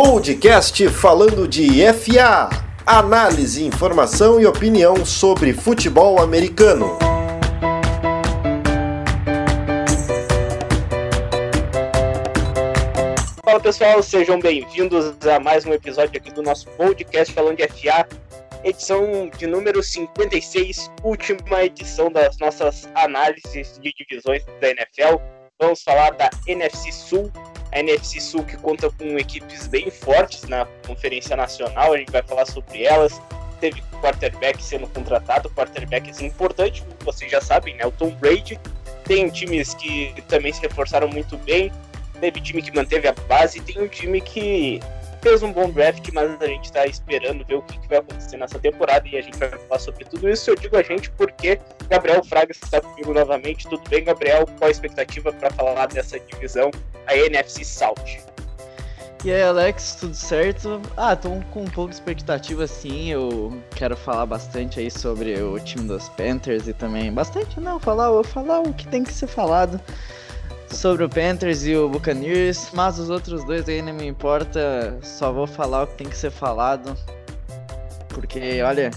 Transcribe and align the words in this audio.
Podcast 0.00 0.88
falando 0.90 1.48
de 1.48 1.68
FA. 1.92 2.48
Análise, 2.86 3.64
informação 3.64 4.40
e 4.40 4.46
opinião 4.46 5.04
sobre 5.04 5.52
futebol 5.52 6.22
americano. 6.22 6.96
Fala 13.44 13.58
pessoal, 13.58 14.00
sejam 14.00 14.38
bem-vindos 14.38 15.16
a 15.26 15.40
mais 15.40 15.66
um 15.66 15.72
episódio 15.72 16.16
aqui 16.16 16.30
do 16.30 16.44
nosso 16.44 16.68
podcast 16.76 17.34
falando 17.34 17.56
de 17.56 17.66
FA, 17.66 18.06
edição 18.62 19.28
de 19.36 19.48
número 19.48 19.82
56, 19.82 20.92
última 21.02 21.64
edição 21.64 22.08
das 22.08 22.38
nossas 22.38 22.88
análises 22.94 23.80
de 23.82 23.92
divisões 23.98 24.44
da 24.60 24.70
NFL. 24.70 25.16
Vamos 25.58 25.82
falar 25.82 26.10
da 26.12 26.30
NFC 26.46 26.92
Sul, 26.92 27.32
a 27.72 27.80
NFC 27.80 28.20
Sul 28.20 28.44
que 28.44 28.56
conta 28.56 28.90
com 28.90 29.18
equipes 29.18 29.66
bem 29.66 29.90
fortes 29.90 30.44
na 30.44 30.66
Conferência 30.86 31.36
Nacional, 31.36 31.92
a 31.92 31.98
gente 31.98 32.10
vai 32.10 32.22
falar 32.22 32.46
sobre 32.46 32.84
elas. 32.84 33.20
Teve 33.60 33.82
quarterback 34.00 34.62
sendo 34.62 34.86
contratado, 34.88 35.50
quarterbacks 35.50 36.20
importantes, 36.20 36.84
vocês 37.00 37.30
já 37.30 37.40
sabem, 37.40 37.74
né? 37.74 37.84
O 37.84 37.90
Tom 37.90 38.10
Brady. 38.10 38.58
Tem 39.04 39.28
times 39.28 39.74
que 39.74 40.14
também 40.28 40.52
se 40.52 40.60
reforçaram 40.60 41.08
muito 41.08 41.36
bem, 41.38 41.72
teve 42.20 42.40
time 42.40 42.60
que 42.60 42.74
manteve 42.74 43.08
a 43.08 43.12
base, 43.12 43.60
tem 43.60 43.80
um 43.80 43.88
time 43.88 44.20
que 44.20 44.80
fez 45.20 45.42
um 45.42 45.52
bom 45.52 45.70
draft, 45.70 46.08
mas 46.12 46.40
a 46.40 46.46
gente 46.46 46.64
está 46.64 46.86
esperando 46.86 47.44
ver 47.44 47.56
o 47.56 47.62
que, 47.62 47.78
que, 47.78 47.88
vai 47.88 47.98
acontecer 47.98 48.36
nessa 48.36 48.58
temporada 48.58 49.06
e 49.08 49.16
a 49.16 49.22
gente 49.22 49.38
vai 49.38 49.50
falar 49.50 49.80
sobre 49.80 50.04
tudo 50.04 50.28
isso. 50.28 50.50
Eu 50.50 50.56
digo 50.56 50.76
a 50.76 50.82
gente 50.82 51.10
porque 51.10 51.58
Gabriel 51.88 52.22
Fraga 52.24 52.52
está 52.52 52.80
comigo 52.80 53.12
novamente. 53.12 53.68
Tudo 53.68 53.82
bem, 53.88 54.04
Gabriel? 54.04 54.46
Qual 54.58 54.68
a 54.68 54.70
expectativa 54.70 55.32
para 55.32 55.50
falar 55.50 55.86
dessa 55.86 56.18
divisão, 56.18 56.70
a 57.06 57.16
NFC 57.16 57.64
South? 57.64 57.94
E 59.24 59.32
aí, 59.32 59.42
Alex, 59.42 59.96
tudo 59.98 60.14
certo? 60.14 60.80
Ah, 60.96 61.16
tô 61.16 61.30
com 61.50 61.62
um 61.62 61.70
pouco 61.70 61.90
de 61.90 61.96
expectativa 61.96 62.68
sim. 62.68 63.10
Eu 63.10 63.60
quero 63.74 63.96
falar 63.96 64.26
bastante 64.26 64.78
aí 64.78 64.90
sobre 64.90 65.42
o 65.42 65.58
time 65.58 65.88
dos 65.88 66.08
Panthers 66.10 66.68
e 66.68 66.72
também 66.72 67.12
bastante 67.12 67.58
não, 67.58 67.80
falar, 67.80 68.22
falar 68.22 68.60
o 68.60 68.72
que 68.72 68.86
tem 68.86 69.02
que 69.02 69.12
ser 69.12 69.26
falado 69.26 69.80
sobre 70.70 71.04
o 71.04 71.08
Panthers 71.08 71.66
e 71.66 71.74
o 71.76 71.88
Buccaneers, 71.88 72.70
mas 72.72 72.98
os 72.98 73.10
outros 73.10 73.44
dois 73.44 73.68
aí 73.68 73.82
não 73.82 73.94
me 73.94 74.06
importa, 74.06 74.98
só 75.02 75.32
vou 75.32 75.46
falar 75.46 75.84
o 75.84 75.86
que 75.86 75.94
tem 75.96 76.08
que 76.08 76.16
ser 76.16 76.30
falado. 76.30 76.96
Porque, 78.08 78.62
olha, 78.62 78.90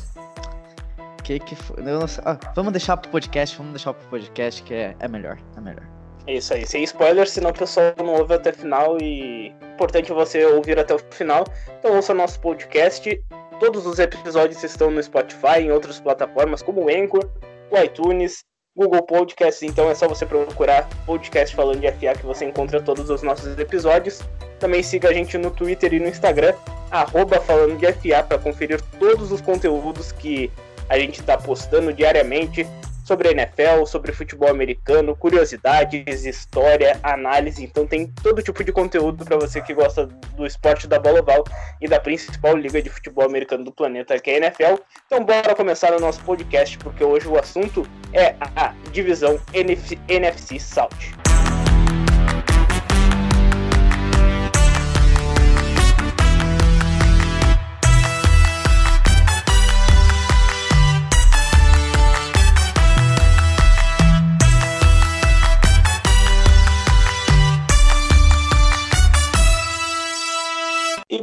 que 1.24 1.40
que 1.40 1.56
foi? 1.56 1.78
Ah, 2.26 2.38
vamos 2.56 2.74
deixar 2.74 2.98
pro 2.98 3.10
podcast, 3.10 3.58
vamos 3.58 3.74
deixar 3.74 3.94
pro 3.94 4.08
podcast 4.10 4.64
que 4.64 4.74
é, 4.74 4.96
é 5.00 5.08
melhor, 5.08 5.38
é 5.56 5.62
melhor. 5.62 5.88
É 6.28 6.36
isso 6.36 6.54
aí, 6.54 6.66
sem 6.66 6.84
spoiler, 6.84 7.28
senão 7.28 7.50
o 7.50 7.54
pessoal 7.54 7.94
não 7.98 8.14
ouve 8.16 8.34
até 8.36 8.52
o 8.52 8.54
final 8.54 8.98
e 9.02 9.48
importante 9.74 10.12
você 10.12 10.46
ouvir 10.46 10.78
até 10.78 10.94
o 10.94 11.00
final. 11.12 11.46
Então 11.80 11.96
ouça 11.96 12.14
nosso 12.14 12.40
podcast. 12.40 13.24
Todos 13.60 13.86
os 13.86 14.00
episódios 14.00 14.64
estão 14.64 14.92
no 14.92 15.02
Spotify, 15.02 15.62
em 15.62 15.72
outras 15.72 16.00
plataformas 16.00 16.62
como 16.62 16.86
o 16.86 16.90
Anchor, 16.90 17.28
o 17.72 17.78
iTunes, 17.78 18.44
Google 18.76 19.04
Podcast, 19.04 19.66
então 19.66 19.90
é 19.90 19.96
só 19.96 20.08
você 20.08 20.26
procurar 20.26 20.88
podcast 21.06 21.54
falando 21.56 21.82
de 21.82 21.92
FA 21.92 22.18
que 22.18 22.26
você 22.26 22.46
encontra 22.46 22.82
todos 22.82 23.10
os 23.10 23.22
nossos 23.22 23.58
episódios. 23.58 24.22
Também 24.60 24.82
siga 24.82 25.10
a 25.10 25.14
gente 25.14 25.38
no 25.38 25.52
Twitter 25.52 25.94
e 25.94 26.00
no 26.00 26.08
Instagram, 26.08 26.54
arroba 26.90 27.42
falando 27.42 27.78
de 27.78 27.86
FA, 27.92 28.24
para 28.24 28.40
conferir 28.40 28.82
todos 28.98 29.32
os 29.32 29.42
conteúdos 29.42 30.12
que 30.14 30.50
a 30.88 30.98
gente 30.98 31.20
está 31.20 31.38
postando 31.38 31.92
diariamente 31.92 32.66
sobre 33.04 33.30
a 33.30 33.32
NFL, 33.32 33.86
sobre 33.86 34.12
futebol 34.12 34.50
americano, 34.50 35.16
curiosidades, 35.16 36.26
história, 36.26 37.00
análise. 37.04 37.64
Então 37.64 37.86
tem 37.86 38.08
todo 38.22 38.42
tipo 38.42 38.64
de 38.64 38.72
conteúdo 38.72 39.26
para 39.26 39.38
você 39.38 39.62
que 39.62 39.74
gosta 39.74 40.06
do 40.06 40.46
esporte 40.46 40.88
da 40.88 41.00
bola 41.00 41.22
oval 41.22 41.44
e 41.80 41.88
da 41.88 42.00
principal 42.00 42.56
liga 42.56 42.82
de 42.82 42.90
futebol 42.90 43.26
americano 43.26 43.64
do 43.64 43.72
planeta, 43.72 44.18
que 44.20 44.32
é 44.32 44.36
a 44.36 44.38
NFL. 44.38 44.76
Então 45.06 45.24
bora 45.24 45.56
começar 45.56 45.94
o 45.94 46.00
nosso 46.00 46.22
podcast, 46.24 46.78
porque 46.78 47.04
hoje 47.04 47.28
o 47.28 47.38
assunto 47.38 47.88
é 48.14 48.36
a 48.56 48.74
divisão 48.92 49.40
NFC 49.54 50.60
South. 50.60 51.21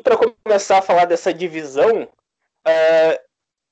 Para 0.08 0.16
começar 0.16 0.78
a 0.78 0.82
falar 0.82 1.04
dessa 1.04 1.34
divisão, 1.34 2.04
uh, 2.04 3.18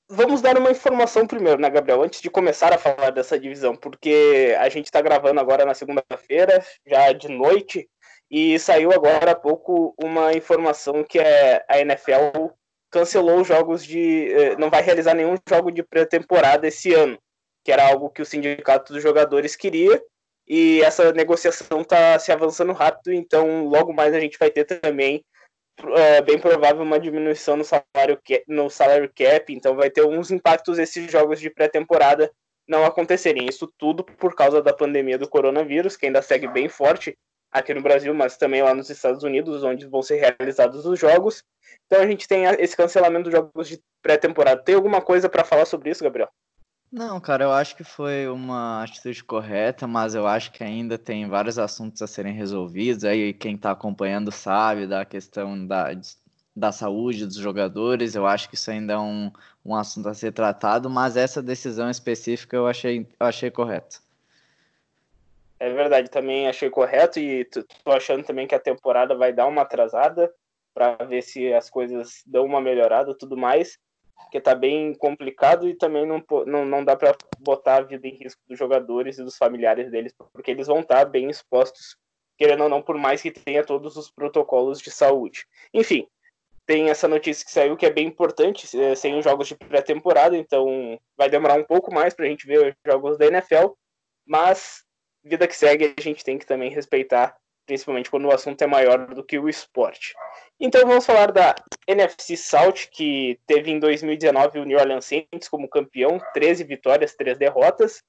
vamos 0.07 0.39
dar 0.39 0.55
uma 0.55 0.69
informação 0.69 1.25
primeiro, 1.25 1.59
né, 1.59 1.67
Gabriel? 1.67 2.03
Antes 2.03 2.21
de 2.21 2.29
começar 2.29 2.71
a 2.71 2.77
falar 2.77 3.09
dessa 3.09 3.39
divisão, 3.39 3.75
porque 3.75 4.55
a 4.59 4.69
gente 4.69 4.85
está 4.85 5.01
gravando 5.01 5.39
agora 5.39 5.65
na 5.65 5.73
segunda-feira, 5.73 6.63
já 6.85 7.11
de 7.11 7.27
noite, 7.27 7.89
e 8.29 8.59
saiu 8.59 8.91
agora 8.91 9.31
há 9.31 9.35
pouco 9.35 9.95
uma 9.99 10.31
informação 10.33 11.03
que 11.03 11.17
é 11.17 11.65
a 11.67 11.79
NFL 11.79 12.51
cancelou 12.91 13.41
os 13.41 13.47
jogos 13.47 13.83
de. 13.83 14.31
Eh, 14.31 14.55
não 14.57 14.69
vai 14.69 14.81
realizar 14.83 15.15
nenhum 15.15 15.35
jogo 15.49 15.71
de 15.71 15.81
pré-temporada 15.81 16.67
esse 16.67 16.93
ano, 16.93 17.17
que 17.63 17.71
era 17.71 17.87
algo 17.87 18.09
que 18.11 18.21
o 18.21 18.25
sindicato 18.25 18.93
dos 18.93 19.01
jogadores 19.01 19.55
queria. 19.55 20.01
E 20.47 20.81
essa 20.83 21.11
negociação 21.13 21.81
está 21.81 22.17
se 22.19 22.31
avançando 22.31 22.73
rápido, 22.73 23.11
então 23.11 23.65
logo 23.65 23.91
mais 23.91 24.13
a 24.13 24.19
gente 24.19 24.37
vai 24.37 24.51
ter 24.51 24.65
também 24.65 25.25
é 25.95 26.21
bem 26.21 26.39
provável 26.39 26.81
uma 26.81 26.99
diminuição 26.99 27.55
no 27.55 27.63
salário, 27.63 28.19
no 28.47 28.69
salário 28.69 29.11
cap, 29.13 29.53
então 29.53 29.75
vai 29.75 29.89
ter 29.89 30.05
uns 30.05 30.31
impactos 30.31 30.79
esses 30.79 31.11
jogos 31.11 31.39
de 31.39 31.49
pré-temporada 31.49 32.31
não 32.67 32.83
acontecerem. 32.83 33.45
Isso 33.47 33.71
tudo 33.77 34.03
por 34.03 34.35
causa 34.35 34.61
da 34.61 34.73
pandemia 34.73 35.17
do 35.17 35.29
coronavírus, 35.29 35.95
que 35.95 36.05
ainda 36.05 36.21
segue 36.21 36.47
bem 36.47 36.67
forte 36.67 37.17
aqui 37.51 37.73
no 37.73 37.81
Brasil, 37.81 38.13
mas 38.13 38.37
também 38.37 38.61
lá 38.61 38.73
nos 38.73 38.89
Estados 38.89 39.23
Unidos, 39.23 39.63
onde 39.63 39.87
vão 39.87 40.01
ser 40.01 40.17
realizados 40.17 40.85
os 40.85 40.99
jogos. 40.99 41.43
Então 41.85 42.01
a 42.01 42.07
gente 42.07 42.27
tem 42.27 42.43
esse 42.59 42.75
cancelamento 42.75 43.29
dos 43.29 43.33
jogos 43.33 43.67
de 43.69 43.79
pré-temporada. 44.01 44.61
Tem 44.63 44.75
alguma 44.75 45.01
coisa 45.01 45.29
para 45.29 45.43
falar 45.43 45.65
sobre 45.65 45.89
isso, 45.89 46.03
Gabriel? 46.03 46.29
Não, 46.91 47.19
cara, 47.19 47.43
eu 47.43 47.51
acho 47.51 47.75
que 47.75 47.83
foi 47.83 48.27
uma 48.27 48.81
atitude 48.81 49.21
correta, 49.21 49.85
mas 49.85 50.15
eu 50.15 50.25
acho 50.25 50.51
que 50.53 50.63
ainda 50.63 50.97
tem 50.97 51.27
vários 51.27 51.59
assuntos 51.59 52.01
a 52.01 52.07
serem 52.07 52.33
resolvidos. 52.33 53.03
Aí 53.03 53.33
quem 53.33 53.55
está 53.55 53.71
acompanhando 53.71 54.31
sabe 54.31 54.87
da 54.87 55.03
questão 55.03 55.67
da, 55.67 55.89
da 56.55 56.71
saúde 56.71 57.25
dos 57.25 57.35
jogadores. 57.35 58.15
Eu 58.15 58.25
acho 58.25 58.47
que 58.47 58.55
isso 58.55 58.71
ainda 58.71 58.93
é 58.93 58.97
um, 58.97 59.29
um 59.65 59.75
assunto 59.75 60.07
a 60.07 60.13
ser 60.13 60.31
tratado, 60.31 60.89
mas 60.89 61.17
essa 61.17 61.43
decisão 61.43 61.89
específica 61.89 62.55
eu 62.55 62.65
achei, 62.65 63.05
eu 63.19 63.25
achei 63.27 63.51
correta. 63.51 63.97
É 65.59 65.73
verdade, 65.73 66.09
também 66.09 66.47
achei 66.47 66.69
correto 66.69 67.19
e 67.19 67.43
tô 67.43 67.91
achando 67.91 68.23
também 68.23 68.47
que 68.47 68.55
a 68.55 68.59
temporada 68.59 69.13
vai 69.13 69.33
dar 69.33 69.47
uma 69.47 69.63
atrasada 69.63 70.31
para 70.73 70.95
ver 71.03 71.21
se 71.21 71.51
as 71.51 71.69
coisas 71.69 72.21
dão 72.25 72.45
uma 72.45 72.61
melhorada 72.61 73.17
tudo 73.17 73.35
mais 73.35 73.77
porque 74.17 74.41
tá 74.41 74.53
bem 74.53 74.93
complicado 74.93 75.67
e 75.67 75.75
também 75.75 76.05
não, 76.05 76.23
não, 76.45 76.65
não 76.65 76.83
dá 76.83 76.95
para 76.95 77.15
botar 77.39 77.77
a 77.77 77.81
vida 77.81 78.07
em 78.07 78.15
risco 78.15 78.41
dos 78.47 78.57
jogadores 78.57 79.17
e 79.17 79.23
dos 79.23 79.37
familiares 79.37 79.89
deles, 79.89 80.13
porque 80.33 80.51
eles 80.51 80.67
vão 80.67 80.81
estar 80.81 81.05
tá 81.05 81.05
bem 81.05 81.29
expostos, 81.29 81.97
querendo 82.37 82.63
ou 82.63 82.69
não, 82.69 82.81
por 82.81 82.97
mais 82.97 83.21
que 83.21 83.31
tenha 83.31 83.63
todos 83.63 83.95
os 83.95 84.11
protocolos 84.11 84.79
de 84.79 84.91
saúde. 84.91 85.45
Enfim, 85.73 86.07
tem 86.65 86.89
essa 86.89 87.07
notícia 87.07 87.45
que 87.45 87.51
saiu 87.51 87.77
que 87.77 87.85
é 87.85 87.89
bem 87.89 88.07
importante, 88.07 88.67
é, 88.79 88.93
sem 88.95 89.17
os 89.17 89.23
jogos 89.23 89.47
de 89.47 89.55
pré-temporada, 89.55 90.35
então 90.35 90.99
vai 91.15 91.29
demorar 91.29 91.55
um 91.55 91.63
pouco 91.63 91.93
mais 91.93 92.13
para 92.13 92.25
a 92.25 92.27
gente 92.27 92.45
ver 92.45 92.67
os 92.67 92.75
jogos 92.85 93.17
da 93.17 93.27
NFL, 93.27 93.71
mas 94.25 94.83
vida 95.23 95.47
que 95.47 95.55
segue, 95.55 95.93
a 95.97 96.01
gente 96.01 96.23
tem 96.23 96.37
que 96.37 96.45
também 96.45 96.69
respeitar 96.69 97.35
principalmente 97.67 98.09
quando 98.09 98.25
o 98.25 98.31
assunto 98.31 98.61
é 98.61 98.65
maior 98.65 99.13
do 99.13 99.23
que 99.23 99.37
o 99.37 99.47
esporte. 99.47 100.15
Então 100.59 100.87
vamos 100.87 101.05
falar 101.05 101.31
da 101.31 101.53
NFC 101.85 102.35
South, 102.35 102.87
que 102.91 103.39
teve 103.45 103.69
em 103.69 103.79
2019 103.79 104.59
o 104.59 104.65
New 104.65 104.79
Orleans 104.79 105.05
Saints 105.05 105.47
como 105.47 105.69
campeão, 105.69 106.19
13 106.33 106.63
vitórias, 106.63 107.13
3 107.13 107.37
derrotas. 107.37 108.01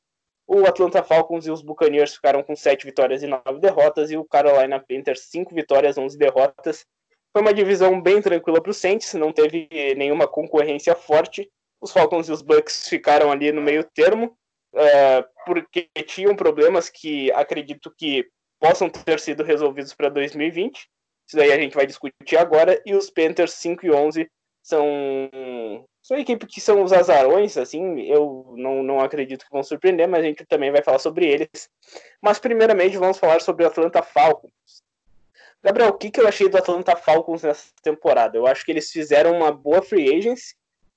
O 0.47 0.65
Atlanta 0.65 1.03
Falcons 1.03 1.47
e 1.47 1.51
os 1.51 1.61
Buccaneers 1.61 2.15
ficaram 2.15 2.43
com 2.43 2.57
7 2.57 2.87
vitórias 2.87 3.23
e 3.23 3.27
9 3.27 3.61
derrotas, 3.61 4.11
e 4.11 4.17
o 4.17 4.25
Carolina 4.25 4.81
Panthers 4.81 5.25
5 5.29 5.55
vitórias, 5.55 5.99
11 5.99 6.17
derrotas. 6.17 6.87
Foi 7.31 7.43
uma 7.43 7.53
divisão 7.53 8.01
bem 8.01 8.23
tranquila 8.23 8.63
para 8.63 8.71
o 8.71 8.75
Saints, 8.75 9.13
não 9.13 9.31
teve 9.31 9.69
nenhuma 9.97 10.27
concorrência 10.27 10.95
forte. 10.95 11.51
Os 11.81 11.93
Falcons 11.93 12.29
e 12.29 12.33
os 12.33 12.41
Bucks 12.41 12.89
ficaram 12.89 13.31
ali 13.31 13.53
no 13.53 13.61
meio 13.61 13.85
termo, 13.85 14.35
é, 14.75 15.25
porque 15.45 15.89
tinham 16.07 16.35
problemas 16.35 16.89
que 16.89 17.31
acredito 17.33 17.93
que 17.95 18.27
possam 18.59 18.89
ter 18.89 19.21
sido 19.21 19.43
resolvidos 19.43 19.95
para 19.95 20.09
2020. 20.09 20.89
Isso 21.27 21.37
daí 21.37 21.53
a 21.53 21.59
gente 21.59 21.75
vai 21.75 21.87
discutir 21.87 22.37
agora. 22.37 22.81
E 22.85 22.95
os 22.95 23.11
Panthers 23.11 23.53
5 23.53 23.87
e 23.87 23.91
11 23.91 24.31
são, 24.63 24.87
são 26.03 26.17
a 26.17 26.21
equipe 26.21 26.47
que 26.47 26.61
são 26.61 26.83
os 26.83 26.93
azarões, 26.93 27.57
assim, 27.57 28.01
eu 28.03 28.55
não, 28.57 28.83
não 28.83 29.01
acredito 29.01 29.45
que 29.45 29.53
vão 29.53 29.63
surpreender, 29.63 30.09
mas 30.09 30.21
a 30.21 30.27
gente 30.27 30.45
também 30.47 30.71
vai 30.71 30.83
falar 30.83 30.99
sobre 30.99 31.27
eles. 31.27 31.71
Mas 32.21 32.39
primeiramente 32.39 32.97
vamos 32.97 33.19
falar 33.19 33.41
sobre 33.41 33.65
o 33.65 33.67
Atlanta 33.67 34.03
Falcons. 34.03 34.53
Gabriel, 35.63 35.91
o 35.91 35.99
que, 35.99 36.11
que 36.11 36.21
eu 36.21 36.29
achei 36.29 36.49
do 36.49 36.57
Atlanta 36.57 36.97
Falcons 36.97 37.43
nessa 37.43 37.69
temporada? 37.83 38.37
Eu 38.37 38.47
acho 38.47 38.65
que 38.65 38.71
eles 38.71 38.91
fizeram 38.91 39.33
uma 39.33 39.51
boa 39.51 39.83
free 39.83 40.17
agency, 40.17 40.55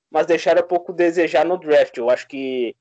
mas 0.10 0.28
deixaram 0.28 0.68
pouco 0.68 0.94
desejar 0.94 1.46
no 1.46 1.58
draft. 1.58 1.98
Eu 1.98 2.10
acho 2.10 2.28
que, 2.28 2.76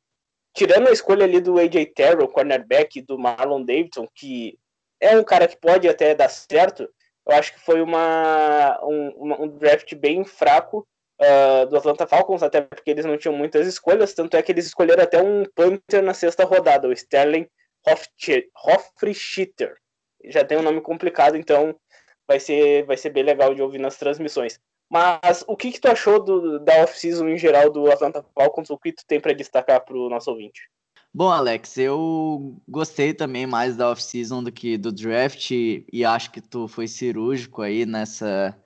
tirando 0.54 0.88
a 0.88 0.92
escolha 0.92 1.24
ali 1.24 1.40
do 1.40 1.58
AJ 1.58 1.92
Terrell, 1.94 2.28
cornerback, 2.28 3.00
do 3.00 3.18
Marlon 3.18 3.64
Davidson, 3.64 4.06
que 4.14 4.58
é 5.00 5.16
um 5.16 5.24
cara 5.24 5.48
que 5.48 5.56
pode 5.56 5.88
até 5.88 6.14
dar 6.14 6.28
certo, 6.28 6.88
eu 7.26 7.34
acho 7.34 7.52
que 7.54 7.60
foi 7.60 7.80
uma, 7.80 8.78
um, 8.82 9.44
um 9.44 9.48
draft 9.48 9.94
bem 9.94 10.24
fraco 10.24 10.86
uh, 11.20 11.66
do 11.66 11.76
Atlanta 11.76 12.06
Falcons, 12.06 12.42
até 12.42 12.60
porque 12.60 12.90
eles 12.90 13.04
não 13.04 13.16
tinham 13.16 13.34
muitas 13.34 13.66
escolhas, 13.66 14.14
tanto 14.14 14.36
é 14.36 14.42
que 14.42 14.52
eles 14.52 14.66
escolheram 14.66 15.02
até 15.02 15.22
um 15.22 15.44
punter 15.54 16.02
na 16.02 16.14
sexta 16.14 16.44
rodada, 16.44 16.88
o 16.88 16.92
Sterling 16.92 17.48
Hofrichter. 17.86 19.76
Já 20.24 20.44
tem 20.44 20.58
um 20.58 20.62
nome 20.62 20.80
complicado, 20.80 21.36
então 21.36 21.74
vai 22.26 22.38
ser, 22.38 22.84
vai 22.84 22.96
ser 22.96 23.10
bem 23.10 23.22
legal 23.22 23.54
de 23.54 23.62
ouvir 23.62 23.78
nas 23.78 23.96
transmissões. 23.96 24.58
Mas 24.90 25.44
o 25.46 25.56
que, 25.56 25.70
que 25.70 25.80
tu 25.80 25.88
achou 25.88 26.22
do, 26.22 26.58
da 26.58 26.82
off-season 26.82 27.28
em 27.28 27.38
geral 27.38 27.70
do 27.70 27.90
Atlanta 27.90 28.24
Falcons? 28.34 28.70
O 28.70 28.78
que 28.78 28.92
tu 28.92 29.04
tem 29.06 29.20
para 29.20 29.32
destacar 29.32 29.84
para 29.84 29.96
o 29.96 30.08
nosso 30.08 30.30
ouvinte? 30.30 30.68
Bom, 31.12 31.28
Alex, 31.28 31.76
eu 31.76 32.62
gostei 32.68 33.12
também 33.12 33.44
mais 33.44 33.76
da 33.76 33.90
off-season 33.90 34.44
do 34.44 34.52
que 34.52 34.78
do 34.78 34.92
draft 34.92 35.50
e 35.50 36.04
acho 36.04 36.30
que 36.30 36.40
tu 36.40 36.68
foi 36.68 36.86
cirúrgico 36.86 37.62
aí 37.62 37.84
nessa 37.84 38.56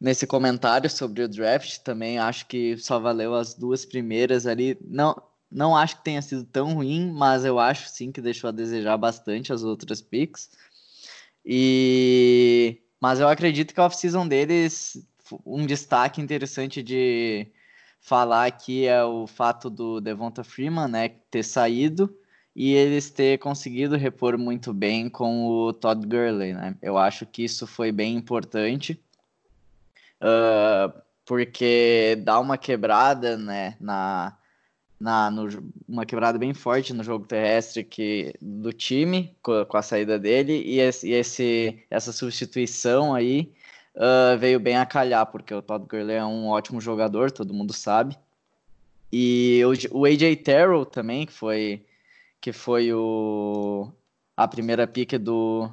nesse 0.00 0.26
comentário 0.26 0.88
sobre 0.88 1.22
o 1.22 1.28
draft. 1.28 1.78
Também 1.80 2.18
acho 2.18 2.46
que 2.46 2.78
só 2.78 2.98
valeu 2.98 3.34
as 3.34 3.54
duas 3.54 3.84
primeiras 3.84 4.46
ali. 4.46 4.78
Não, 4.82 5.14
não 5.50 5.76
acho 5.76 5.98
que 5.98 6.04
tenha 6.04 6.22
sido 6.22 6.44
tão 6.44 6.74
ruim, 6.74 7.12
mas 7.12 7.44
eu 7.44 7.58
acho 7.58 7.88
sim 7.90 8.10
que 8.10 8.22
deixou 8.22 8.48
a 8.48 8.52
desejar 8.52 8.96
bastante 8.96 9.52
as 9.52 9.62
outras 9.62 10.00
picks. 10.00 10.50
E 11.44 12.80
mas 13.00 13.20
eu 13.20 13.28
acredito 13.28 13.74
que 13.74 13.80
a 13.80 13.84
off-season 13.84 14.26
deles 14.26 14.96
um 15.44 15.66
destaque 15.66 16.20
interessante 16.22 16.82
de 16.82 17.48
falar 18.02 18.46
aqui 18.46 18.84
é 18.84 19.02
o 19.04 19.28
fato 19.28 19.70
do 19.70 20.00
Devonta 20.00 20.42
Freeman, 20.42 20.88
né, 20.88 21.08
ter 21.30 21.44
saído 21.44 22.14
e 22.54 22.74
eles 22.74 23.08
ter 23.08 23.38
conseguido 23.38 23.96
repor 23.96 24.36
muito 24.36 24.74
bem 24.74 25.08
com 25.08 25.46
o 25.46 25.72
Todd 25.72 26.06
Gurley, 26.06 26.52
né? 26.52 26.76
Eu 26.82 26.98
acho 26.98 27.24
que 27.24 27.44
isso 27.44 27.66
foi 27.66 27.90
bem 27.90 28.14
importante 28.14 29.00
uh, 30.20 30.92
porque 31.24 32.20
dá 32.24 32.38
uma 32.40 32.58
quebrada, 32.58 33.38
né, 33.38 33.76
na, 33.80 34.36
na 35.00 35.30
no, 35.30 35.48
uma 35.88 36.04
quebrada 36.04 36.36
bem 36.38 36.52
forte 36.52 36.92
no 36.92 37.04
jogo 37.04 37.24
terrestre 37.24 37.84
que, 37.84 38.34
do 38.42 38.72
time 38.72 39.34
com, 39.40 39.64
a 39.72 39.82
saída 39.82 40.18
dele 40.18 40.60
e, 40.66 40.78
e 40.78 41.12
esse, 41.12 41.78
essa 41.88 42.12
substituição 42.12 43.14
aí 43.14 43.50
uh, 43.96 44.38
veio 44.38 44.60
bem 44.60 44.76
a 44.76 44.86
calhar, 44.86 45.26
porque 45.26 45.54
o 45.54 45.62
Todd 45.62 45.86
Gurley 45.86 46.16
é 46.16 46.24
um 46.24 46.48
ótimo 46.48 46.80
jogador, 46.80 47.30
todo 47.30 47.54
mundo 47.54 47.72
sabe. 47.72 48.16
E 49.12 49.62
o, 49.64 50.00
o 50.00 50.04
AJ 50.06 50.36
Terrell 50.42 50.86
também, 50.86 51.26
que 51.26 51.32
foi, 51.32 51.84
que 52.40 52.52
foi 52.52 52.92
o, 52.92 53.90
a 54.36 54.48
primeira 54.48 54.86
pick 54.86 55.18
do, 55.18 55.70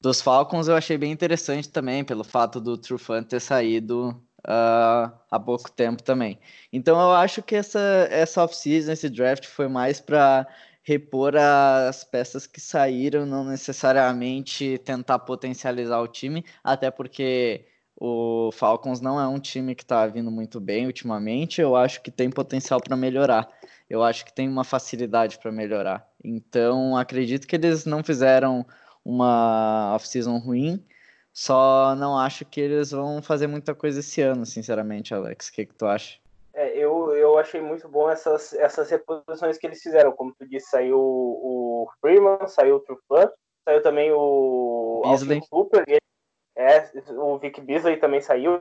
dos 0.00 0.20
Falcons 0.20 0.68
eu 0.68 0.76
achei 0.76 0.98
bem 0.98 1.10
interessante 1.10 1.68
também, 1.68 2.04
pelo 2.04 2.24
fato 2.24 2.60
do 2.60 2.76
Trufant 2.76 3.24
ter 3.26 3.40
saído 3.40 4.10
uh, 4.40 5.12
há 5.30 5.40
pouco 5.42 5.70
tempo 5.70 6.02
também. 6.02 6.38
Então 6.72 7.00
eu 7.00 7.12
acho 7.12 7.42
que 7.42 7.56
essa, 7.56 8.08
essa 8.10 8.42
off-season, 8.44 8.92
esse 8.92 9.08
draft 9.08 9.46
foi 9.46 9.68
mais 9.68 10.00
para 10.00 10.46
repor 10.88 11.36
as 11.36 12.02
peças 12.02 12.46
que 12.46 12.58
saíram, 12.58 13.26
não 13.26 13.44
necessariamente 13.44 14.78
tentar 14.78 15.18
potencializar 15.18 16.00
o 16.00 16.08
time, 16.08 16.42
até 16.64 16.90
porque 16.90 17.66
o 17.94 18.50
Falcons 18.52 18.98
não 18.98 19.20
é 19.20 19.28
um 19.28 19.38
time 19.38 19.74
que 19.74 19.82
está 19.82 20.06
vindo 20.06 20.30
muito 20.30 20.58
bem 20.58 20.86
ultimamente. 20.86 21.60
Eu 21.60 21.76
acho 21.76 22.00
que 22.00 22.10
tem 22.10 22.30
potencial 22.30 22.80
para 22.80 22.96
melhorar. 22.96 23.46
Eu 23.90 24.02
acho 24.02 24.24
que 24.24 24.32
tem 24.32 24.48
uma 24.48 24.64
facilidade 24.64 25.38
para 25.38 25.52
melhorar. 25.52 26.08
Então 26.24 26.96
acredito 26.96 27.46
que 27.46 27.56
eles 27.56 27.84
não 27.84 28.02
fizeram 28.02 28.64
uma 29.04 29.94
off-season 29.94 30.38
ruim. 30.38 30.82
Só 31.34 31.94
não 31.96 32.18
acho 32.18 32.46
que 32.46 32.62
eles 32.62 32.92
vão 32.92 33.20
fazer 33.20 33.46
muita 33.46 33.74
coisa 33.74 34.00
esse 34.00 34.22
ano, 34.22 34.46
sinceramente, 34.46 35.12
Alex. 35.12 35.48
O 35.48 35.52
que, 35.52 35.66
que 35.66 35.74
tu 35.74 35.84
acha? 35.84 36.18
É, 36.58 36.76
eu, 36.76 37.14
eu 37.14 37.38
achei 37.38 37.60
muito 37.60 37.88
bom 37.88 38.10
essas, 38.10 38.52
essas 38.54 38.90
reposições 38.90 39.56
que 39.56 39.64
eles 39.64 39.80
fizeram. 39.80 40.10
Como 40.10 40.34
tu 40.36 40.44
disse, 40.44 40.70
saiu 40.70 40.98
o 40.98 41.88
Freeman, 42.00 42.48
saiu 42.48 42.76
o 42.76 42.80
Trufant, 42.80 43.30
saiu 43.64 43.80
também 43.80 44.10
o 44.12 45.02
Beasley. 45.04 45.40
Cooper, 45.48 45.84
e, 45.86 45.98
é, 46.56 46.90
o 47.12 47.38
Vic 47.38 47.60
Beasley 47.60 47.98
também 47.98 48.20
saiu. 48.20 48.58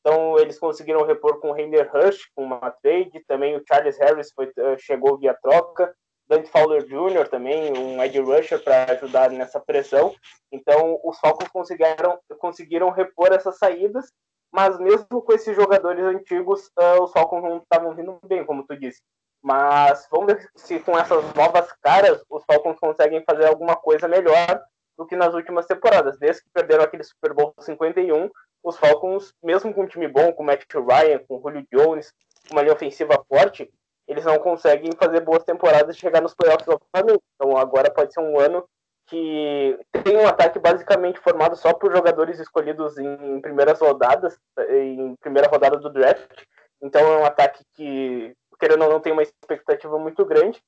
Então 0.00 0.38
eles 0.38 0.58
conseguiram 0.58 1.04
repor 1.04 1.38
com 1.38 1.50
o 1.50 1.52
Render 1.52 1.90
Rush, 1.92 2.30
com 2.34 2.44
uma 2.44 2.70
trade. 2.82 3.22
Também 3.28 3.54
o 3.54 3.62
Charles 3.68 3.98
Harris 3.98 4.32
foi, 4.34 4.50
eh, 4.56 4.78
chegou 4.78 5.18
via 5.18 5.34
troca. 5.34 5.94
Dante 6.26 6.48
Fowler 6.48 6.82
Jr. 6.86 7.28
também, 7.28 7.76
um 7.76 8.02
edge 8.02 8.20
rusher 8.20 8.62
para 8.64 8.90
ajudar 8.92 9.30
nessa 9.30 9.60
pressão. 9.60 10.14
Então, 10.50 10.98
os 11.04 11.18
Falcons 11.18 11.48
conseguiram, 11.48 12.18
conseguiram 12.38 12.88
repor 12.88 13.30
essas 13.34 13.58
saídas, 13.58 14.06
mas 14.54 14.78
mesmo 14.78 15.20
com 15.20 15.32
esses 15.32 15.56
jogadores 15.56 16.04
antigos, 16.04 16.70
uh, 16.78 17.02
os 17.02 17.10
Falcons 17.10 17.42
não 17.42 17.56
estavam 17.56 17.92
vindo 17.92 18.20
bem, 18.24 18.46
como 18.46 18.64
tu 18.64 18.76
disse. 18.76 19.02
Mas 19.42 20.06
vamos 20.08 20.32
ver 20.32 20.48
se 20.54 20.78
com 20.78 20.96
essas 20.96 21.34
novas 21.34 21.72
caras 21.82 22.22
os 22.30 22.44
Falcons 22.44 22.78
conseguem 22.78 23.24
fazer 23.28 23.46
alguma 23.46 23.74
coisa 23.74 24.06
melhor 24.06 24.62
do 24.96 25.04
que 25.04 25.16
nas 25.16 25.34
últimas 25.34 25.66
temporadas. 25.66 26.16
Desde 26.20 26.44
que 26.44 26.50
perderam 26.54 26.84
aquele 26.84 27.02
Super 27.02 27.34
Bowl 27.34 27.52
51, 27.58 28.30
os 28.62 28.78
Falcons, 28.78 29.34
mesmo 29.42 29.74
com 29.74 29.82
um 29.82 29.88
time 29.88 30.06
bom, 30.06 30.32
com 30.32 30.44
o 30.44 30.46
Matt 30.46 30.72
Ryan, 30.72 31.18
com 31.26 31.36
o 31.38 31.42
Julio 31.42 31.66
Jones, 31.72 32.14
uma 32.52 32.62
linha 32.62 32.74
ofensiva 32.74 33.24
forte, 33.28 33.68
eles 34.06 34.24
não 34.24 34.38
conseguem 34.38 34.92
fazer 34.96 35.18
boas 35.22 35.42
temporadas 35.42 35.96
e 35.96 35.98
chegar 35.98 36.20
nos 36.20 36.32
playoffs 36.32 36.68
novamente. 36.68 37.24
Então 37.34 37.56
agora 37.56 37.92
pode 37.92 38.14
ser 38.14 38.20
um 38.20 38.38
ano 38.38 38.64
que 39.06 39.78
tem 40.04 40.16
um 40.16 40.26
ataque 40.26 40.58
basicamente 40.58 41.20
formado 41.20 41.56
só 41.56 41.72
por 41.72 41.92
jogadores 41.92 42.38
escolhidos 42.38 42.98
em 42.98 43.40
primeiras 43.40 43.80
rodadas, 43.80 44.38
em 44.70 45.14
primeira 45.16 45.48
rodada 45.48 45.78
do 45.78 45.90
draft. 45.90 46.42
Então 46.82 47.00
é 47.00 47.18
um 47.18 47.24
ataque 47.24 47.64
que, 47.74 48.34
querendo 48.58 48.84
ou 48.84 48.90
não, 48.90 49.00
tem 49.00 49.12
uma 49.12 49.22
expectativa 49.22 49.98
muito 49.98 50.24
grande. 50.24 50.62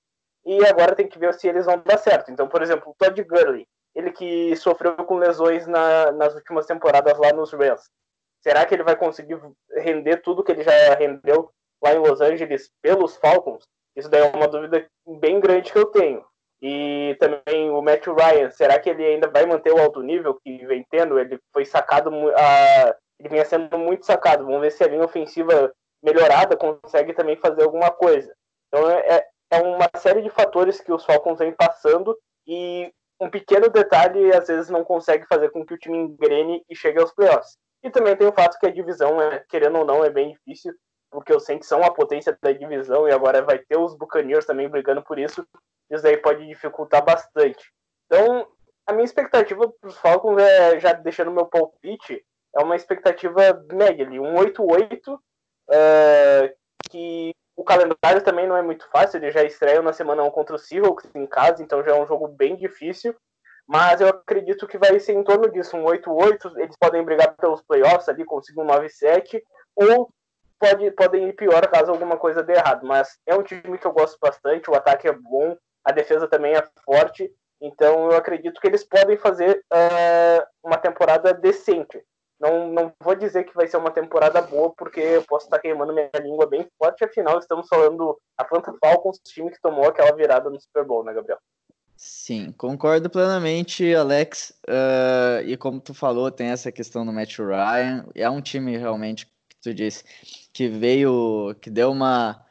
E 0.44 0.64
agora 0.64 0.94
tem 0.94 1.08
que 1.08 1.18
ver 1.18 1.34
se 1.34 1.48
eles 1.48 1.66
vão 1.66 1.82
dar 1.84 1.98
certo. 1.98 2.30
Então, 2.30 2.48
por 2.48 2.62
exemplo, 2.62 2.90
o 2.90 2.94
Todd 2.96 3.20
Gurley, 3.24 3.66
ele 3.94 4.12
que 4.12 4.54
sofreu 4.56 4.94
com 4.94 5.16
lesões 5.16 5.66
na, 5.66 6.12
nas 6.12 6.34
últimas 6.34 6.66
temporadas 6.66 7.18
lá 7.18 7.32
nos 7.32 7.52
Rams. 7.52 7.90
Será 8.42 8.64
que 8.64 8.74
ele 8.74 8.84
vai 8.84 8.94
conseguir 8.94 9.40
render 9.72 10.18
tudo 10.18 10.44
que 10.44 10.52
ele 10.52 10.62
já 10.62 10.94
rendeu 10.94 11.50
lá 11.82 11.94
em 11.94 11.98
Los 11.98 12.20
Angeles 12.20 12.70
pelos 12.80 13.16
Falcons, 13.16 13.64
isso 13.96 14.10
daí 14.10 14.20
é 14.20 14.36
uma 14.36 14.48
dúvida 14.48 14.86
bem 15.06 15.40
grande 15.40 15.72
que 15.72 15.78
eu 15.78 15.86
tenho. 15.86 16.24
E 16.62 17.16
também 17.20 17.70
o 17.70 17.82
Matt 17.82 18.06
Ryan, 18.06 18.50
será 18.50 18.78
que 18.78 18.88
ele 18.88 19.04
ainda 19.04 19.28
vai 19.28 19.44
manter 19.44 19.72
o 19.72 19.80
alto 19.80 20.02
nível 20.02 20.34
que 20.42 20.64
vem 20.66 20.84
tendo? 20.90 21.18
Ele 21.18 21.38
foi 21.52 21.64
sacado, 21.64 22.10
a, 22.34 22.96
ele 23.18 23.28
vinha 23.28 23.44
sendo 23.44 23.78
muito 23.78 24.06
sacado. 24.06 24.44
Vamos 24.44 24.60
ver 24.60 24.72
se 24.72 24.82
a 24.82 24.88
linha 24.88 25.04
ofensiva 25.04 25.72
melhorada 26.02 26.56
consegue 26.56 27.12
também 27.12 27.36
fazer 27.36 27.62
alguma 27.62 27.90
coisa. 27.90 28.32
Então 28.68 28.88
é, 28.90 29.24
é 29.50 29.60
uma 29.60 29.88
série 29.96 30.22
de 30.22 30.30
fatores 30.30 30.80
que 30.80 30.92
os 30.92 31.04
Falcons 31.04 31.38
vêm 31.38 31.52
passando 31.52 32.16
e 32.46 32.90
um 33.20 33.30
pequeno 33.30 33.68
detalhe 33.68 34.34
às 34.34 34.46
vezes 34.48 34.70
não 34.70 34.84
consegue 34.84 35.26
fazer 35.26 35.50
com 35.50 35.64
que 35.64 35.74
o 35.74 35.78
time 35.78 35.98
engrene 35.98 36.62
e 36.68 36.74
chegue 36.74 37.00
aos 37.00 37.12
playoffs. 37.12 37.56
E 37.82 37.90
também 37.90 38.16
tem 38.16 38.26
o 38.26 38.32
fato 38.32 38.58
que 38.58 38.66
a 38.66 38.72
divisão, 38.72 39.20
é, 39.20 39.44
querendo 39.48 39.78
ou 39.78 39.84
não, 39.84 40.04
é 40.04 40.10
bem 40.10 40.32
difícil 40.32 40.72
porque 41.10 41.32
eu 41.32 41.40
sei 41.40 41.58
que 41.58 41.66
são 41.66 41.82
a 41.82 41.92
potência 41.92 42.36
da 42.42 42.52
divisão 42.52 43.08
e 43.08 43.12
agora 43.12 43.42
vai 43.42 43.58
ter 43.58 43.78
os 43.78 43.96
Buccaneers 43.96 44.44
também 44.44 44.68
brigando 44.68 45.02
por 45.02 45.18
isso. 45.18 45.46
Isso 45.90 46.06
aí 46.06 46.16
pode 46.16 46.46
dificultar 46.46 47.04
bastante. 47.04 47.72
Então, 48.06 48.48
a 48.86 48.92
minha 48.92 49.04
expectativa 49.04 49.68
para 49.80 49.88
os 49.88 49.96
Falcons 49.98 50.40
é, 50.40 50.78
já 50.80 50.92
deixando 50.92 51.30
meu 51.30 51.46
palpite, 51.46 52.24
é 52.54 52.62
uma 52.62 52.76
expectativa 52.76 53.64
média 53.72 54.06
ali, 54.06 54.18
um 54.18 54.34
8-8, 54.34 55.18
é, 55.70 56.54
que 56.88 57.32
o 57.56 57.64
calendário 57.64 58.22
também 58.22 58.46
não 58.46 58.56
é 58.56 58.62
muito 58.62 58.88
fácil, 58.90 59.18
ele 59.18 59.30
já 59.30 59.42
estreia 59.42 59.82
na 59.82 59.92
semana 59.92 60.22
1 60.22 60.30
contra 60.30 60.54
o 60.54 60.58
Seahawks 60.58 61.10
em 61.14 61.26
casa, 61.26 61.62
então 61.62 61.82
já 61.82 61.92
é 61.92 62.00
um 62.00 62.06
jogo 62.06 62.28
bem 62.28 62.56
difícil, 62.56 63.14
mas 63.66 64.00
eu 64.00 64.08
acredito 64.08 64.66
que 64.66 64.78
vai 64.78 64.98
ser 65.00 65.12
em 65.12 65.24
torno 65.24 65.50
disso, 65.50 65.76
um 65.76 65.84
8-8, 65.84 66.56
eles 66.58 66.76
podem 66.78 67.04
brigar 67.04 67.34
pelos 67.36 67.62
playoffs 67.62 68.08
ali, 68.08 68.24
conseguir 68.24 68.60
um 68.60 68.66
9-7, 68.66 69.42
ou 69.74 70.10
pode, 70.58 70.90
podem 70.92 71.28
ir 71.28 71.32
pior 71.32 71.66
caso 71.68 71.90
alguma 71.90 72.16
coisa 72.16 72.42
dê 72.42 72.54
errado. 72.54 72.86
Mas 72.86 73.18
é 73.26 73.34
um 73.34 73.42
time 73.42 73.76
que 73.76 73.86
eu 73.86 73.92
gosto 73.92 74.18
bastante, 74.20 74.70
o 74.70 74.74
ataque 74.74 75.08
é 75.08 75.12
bom, 75.12 75.56
a 75.86 75.92
defesa 75.92 76.26
também 76.26 76.52
é 76.54 76.68
forte. 76.84 77.32
Então 77.60 78.10
eu 78.10 78.16
acredito 78.16 78.60
que 78.60 78.66
eles 78.66 78.84
podem 78.84 79.16
fazer 79.16 79.64
uh, 79.72 80.46
uma 80.62 80.76
temporada 80.76 81.32
decente. 81.32 82.02
Não, 82.38 82.70
não 82.70 82.92
vou 83.00 83.14
dizer 83.14 83.44
que 83.44 83.54
vai 83.54 83.66
ser 83.66 83.78
uma 83.78 83.90
temporada 83.90 84.42
boa, 84.42 84.70
porque 84.76 85.00
eu 85.00 85.22
posso 85.22 85.46
estar 85.46 85.58
queimando 85.58 85.94
minha 85.94 86.10
língua 86.20 86.46
bem 86.46 86.68
forte. 86.76 87.02
Afinal, 87.02 87.38
estamos 87.38 87.66
falando 87.66 87.96
do 87.96 88.20
Atlanta 88.36 88.74
Falcons, 88.84 89.18
time 89.24 89.50
que 89.50 89.60
tomou 89.62 89.88
aquela 89.88 90.14
virada 90.14 90.50
no 90.50 90.60
Super 90.60 90.84
Bowl, 90.84 91.02
né, 91.02 91.14
Gabriel? 91.14 91.38
Sim, 91.96 92.52
concordo 92.52 93.08
plenamente, 93.08 93.94
Alex. 93.94 94.50
Uh, 94.68 95.40
e 95.46 95.56
como 95.56 95.80
tu 95.80 95.94
falou, 95.94 96.30
tem 96.30 96.48
essa 96.48 96.70
questão 96.70 97.06
do 97.06 97.12
Matt 97.12 97.38
Ryan. 97.38 98.06
É 98.14 98.28
um 98.28 98.42
time 98.42 98.76
realmente 98.76 99.24
que 99.24 99.56
tu 99.62 99.72
disse 99.72 100.04
que 100.52 100.68
veio, 100.68 101.56
que 101.58 101.70
deu 101.70 101.90
uma, 101.90 102.45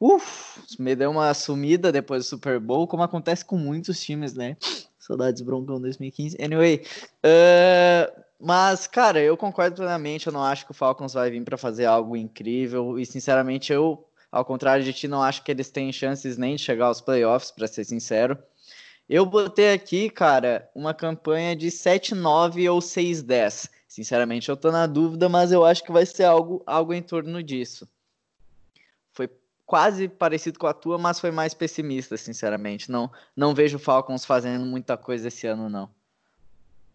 uf, 0.00 0.60
me 0.78 0.94
deu 0.94 1.10
uma 1.10 1.32
sumida 1.34 1.90
depois 1.90 2.24
do 2.24 2.28
Super 2.28 2.60
Bowl, 2.60 2.86
como 2.86 3.02
acontece 3.02 3.44
com 3.44 3.56
muitos 3.56 4.00
times, 4.00 4.34
né? 4.34 4.56
Saudades 4.98 5.40
Broncão 5.42 5.80
2015. 5.80 6.36
Anyway, 6.42 6.82
uh, 7.24 8.22
mas 8.40 8.86
cara, 8.86 9.20
eu 9.20 9.36
concordo 9.36 9.76
plenamente. 9.76 10.26
Eu 10.26 10.32
não 10.32 10.42
acho 10.42 10.64
que 10.64 10.72
o 10.72 10.74
Falcons 10.74 11.14
vai 11.14 11.30
vir 11.30 11.44
para 11.44 11.56
fazer 11.56 11.84
algo 11.84 12.16
incrível 12.16 12.98
e 12.98 13.06
sinceramente 13.06 13.72
eu, 13.72 14.04
ao 14.30 14.44
contrário 14.44 14.84
de 14.84 14.92
ti, 14.92 15.06
não 15.06 15.22
acho 15.22 15.42
que 15.44 15.50
eles 15.50 15.70
têm 15.70 15.92
chances 15.92 16.36
nem 16.36 16.56
de 16.56 16.62
chegar 16.62 16.86
aos 16.86 17.00
playoffs, 17.00 17.50
para 17.50 17.66
ser 17.66 17.84
sincero. 17.84 18.36
Eu 19.08 19.24
botei 19.24 19.72
aqui, 19.72 20.10
cara, 20.10 20.68
uma 20.74 20.92
campanha 20.92 21.54
de 21.54 21.68
7-9 21.68 22.68
ou 22.68 22.80
6-10. 22.80 23.70
Sinceramente, 23.86 24.48
eu 24.48 24.56
tô 24.56 24.72
na 24.72 24.86
dúvida, 24.86 25.28
mas 25.28 25.52
eu 25.52 25.64
acho 25.64 25.84
que 25.84 25.92
vai 25.92 26.04
ser 26.04 26.24
algo, 26.24 26.62
algo 26.66 26.92
em 26.92 27.00
torno 27.00 27.40
disso. 27.40 27.88
Quase 29.66 30.08
parecido 30.08 30.58
com 30.58 30.66
a 30.66 30.72
tua, 30.72 30.96
mas 30.96 31.18
foi 31.18 31.30
mais 31.30 31.52
pessimista, 31.52 32.16
sinceramente. 32.16 32.90
Não, 32.90 33.10
não 33.36 33.54
vejo 33.54 33.76
o 33.76 33.80
Falcons 33.80 34.24
fazendo 34.24 34.64
muita 34.64 34.96
coisa 34.96 35.28
esse 35.28 35.46
ano, 35.46 35.68
não. 35.68 35.90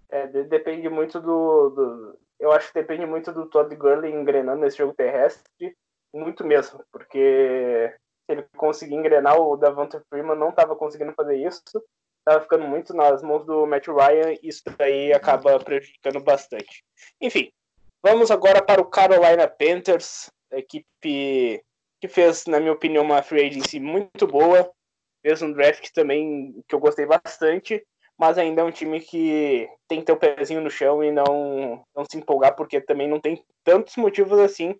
É, 0.09 0.25
depende 0.27 0.89
muito 0.89 1.19
do, 1.19 1.69
do, 1.69 2.17
Eu 2.39 2.51
acho 2.51 2.67
que 2.67 2.79
depende 2.79 3.05
muito 3.05 3.31
do 3.31 3.45
Todd 3.45 3.73
Gurley 3.75 4.13
engrenando 4.13 4.61
nesse 4.61 4.77
jogo 4.77 4.93
terrestre. 4.93 5.75
Muito 6.13 6.45
mesmo, 6.45 6.83
porque 6.91 7.93
se 8.25 8.31
ele 8.31 8.45
conseguir 8.55 8.95
engrenar, 8.95 9.39
o 9.39 9.55
Davante 9.55 9.99
Freeman 10.09 10.37
não 10.37 10.49
estava 10.49 10.75
conseguindo 10.75 11.13
fazer 11.13 11.35
isso 11.35 11.81
estava 12.21 12.41
ficando 12.41 12.65
muito 12.65 12.93
nas 12.93 13.21
mãos 13.21 13.45
do 13.45 13.65
Matt 13.65 13.87
Ryan 13.87 14.33
e 14.33 14.39
isso 14.43 14.63
daí 14.77 15.11
acaba 15.11 15.59
prejudicando 15.59 16.23
bastante. 16.23 16.83
Enfim, 17.19 17.51
vamos 18.01 18.31
agora 18.31 18.63
para 18.63 18.81
o 18.81 18.85
Carolina 18.85 19.47
Panthers, 19.47 20.31
equipe 20.51 21.63
que 22.01 22.07
fez, 22.07 22.45
na 22.47 22.59
minha 22.59 22.73
opinião, 22.73 23.03
uma 23.03 23.21
free 23.21 23.47
agency 23.47 23.79
muito 23.79 24.27
boa, 24.27 24.69
fez 25.21 25.41
um 25.41 25.53
draft 25.53 25.89
também 25.93 26.61
que 26.67 26.75
eu 26.75 26.79
gostei 26.79 27.05
bastante, 27.05 27.85
mas 28.17 28.37
ainda 28.37 28.61
é 28.61 28.65
um 28.65 28.71
time 28.71 28.99
que 28.99 29.69
tem 29.87 29.99
que 29.99 30.05
ter 30.05 30.11
o 30.11 30.17
pezinho 30.17 30.61
no 30.61 30.69
chão 30.69 31.03
e 31.03 31.11
não, 31.11 31.85
não 31.95 32.03
se 32.03 32.17
empolgar, 32.17 32.55
porque 32.55 32.81
também 32.81 33.07
não 33.07 33.19
tem 33.19 33.43
tantos 33.63 33.95
motivos 33.95 34.39
assim. 34.39 34.71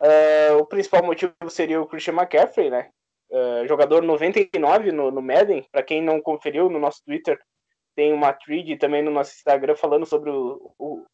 Uh, 0.00 0.56
o 0.58 0.66
principal 0.66 1.04
motivo 1.04 1.34
seria 1.48 1.80
o 1.80 1.86
Christian 1.86 2.14
McCaffrey, 2.14 2.70
né? 2.70 2.90
uh, 3.30 3.66
jogador 3.66 4.02
99 4.02 4.92
no, 4.92 5.10
no 5.10 5.22
Madden. 5.22 5.64
Para 5.70 5.82
quem 5.82 6.02
não 6.02 6.20
conferiu 6.20 6.68
no 6.68 6.78
nosso 6.78 7.02
Twitter, 7.04 7.38
tem 7.96 8.12
uma 8.12 8.32
thread 8.32 8.76
também 8.76 9.02
no 9.02 9.10
nosso 9.10 9.32
Instagram 9.34 9.76
falando 9.76 10.06
sobre 10.06 10.30
o, 10.30 10.72
o, 10.78 11.04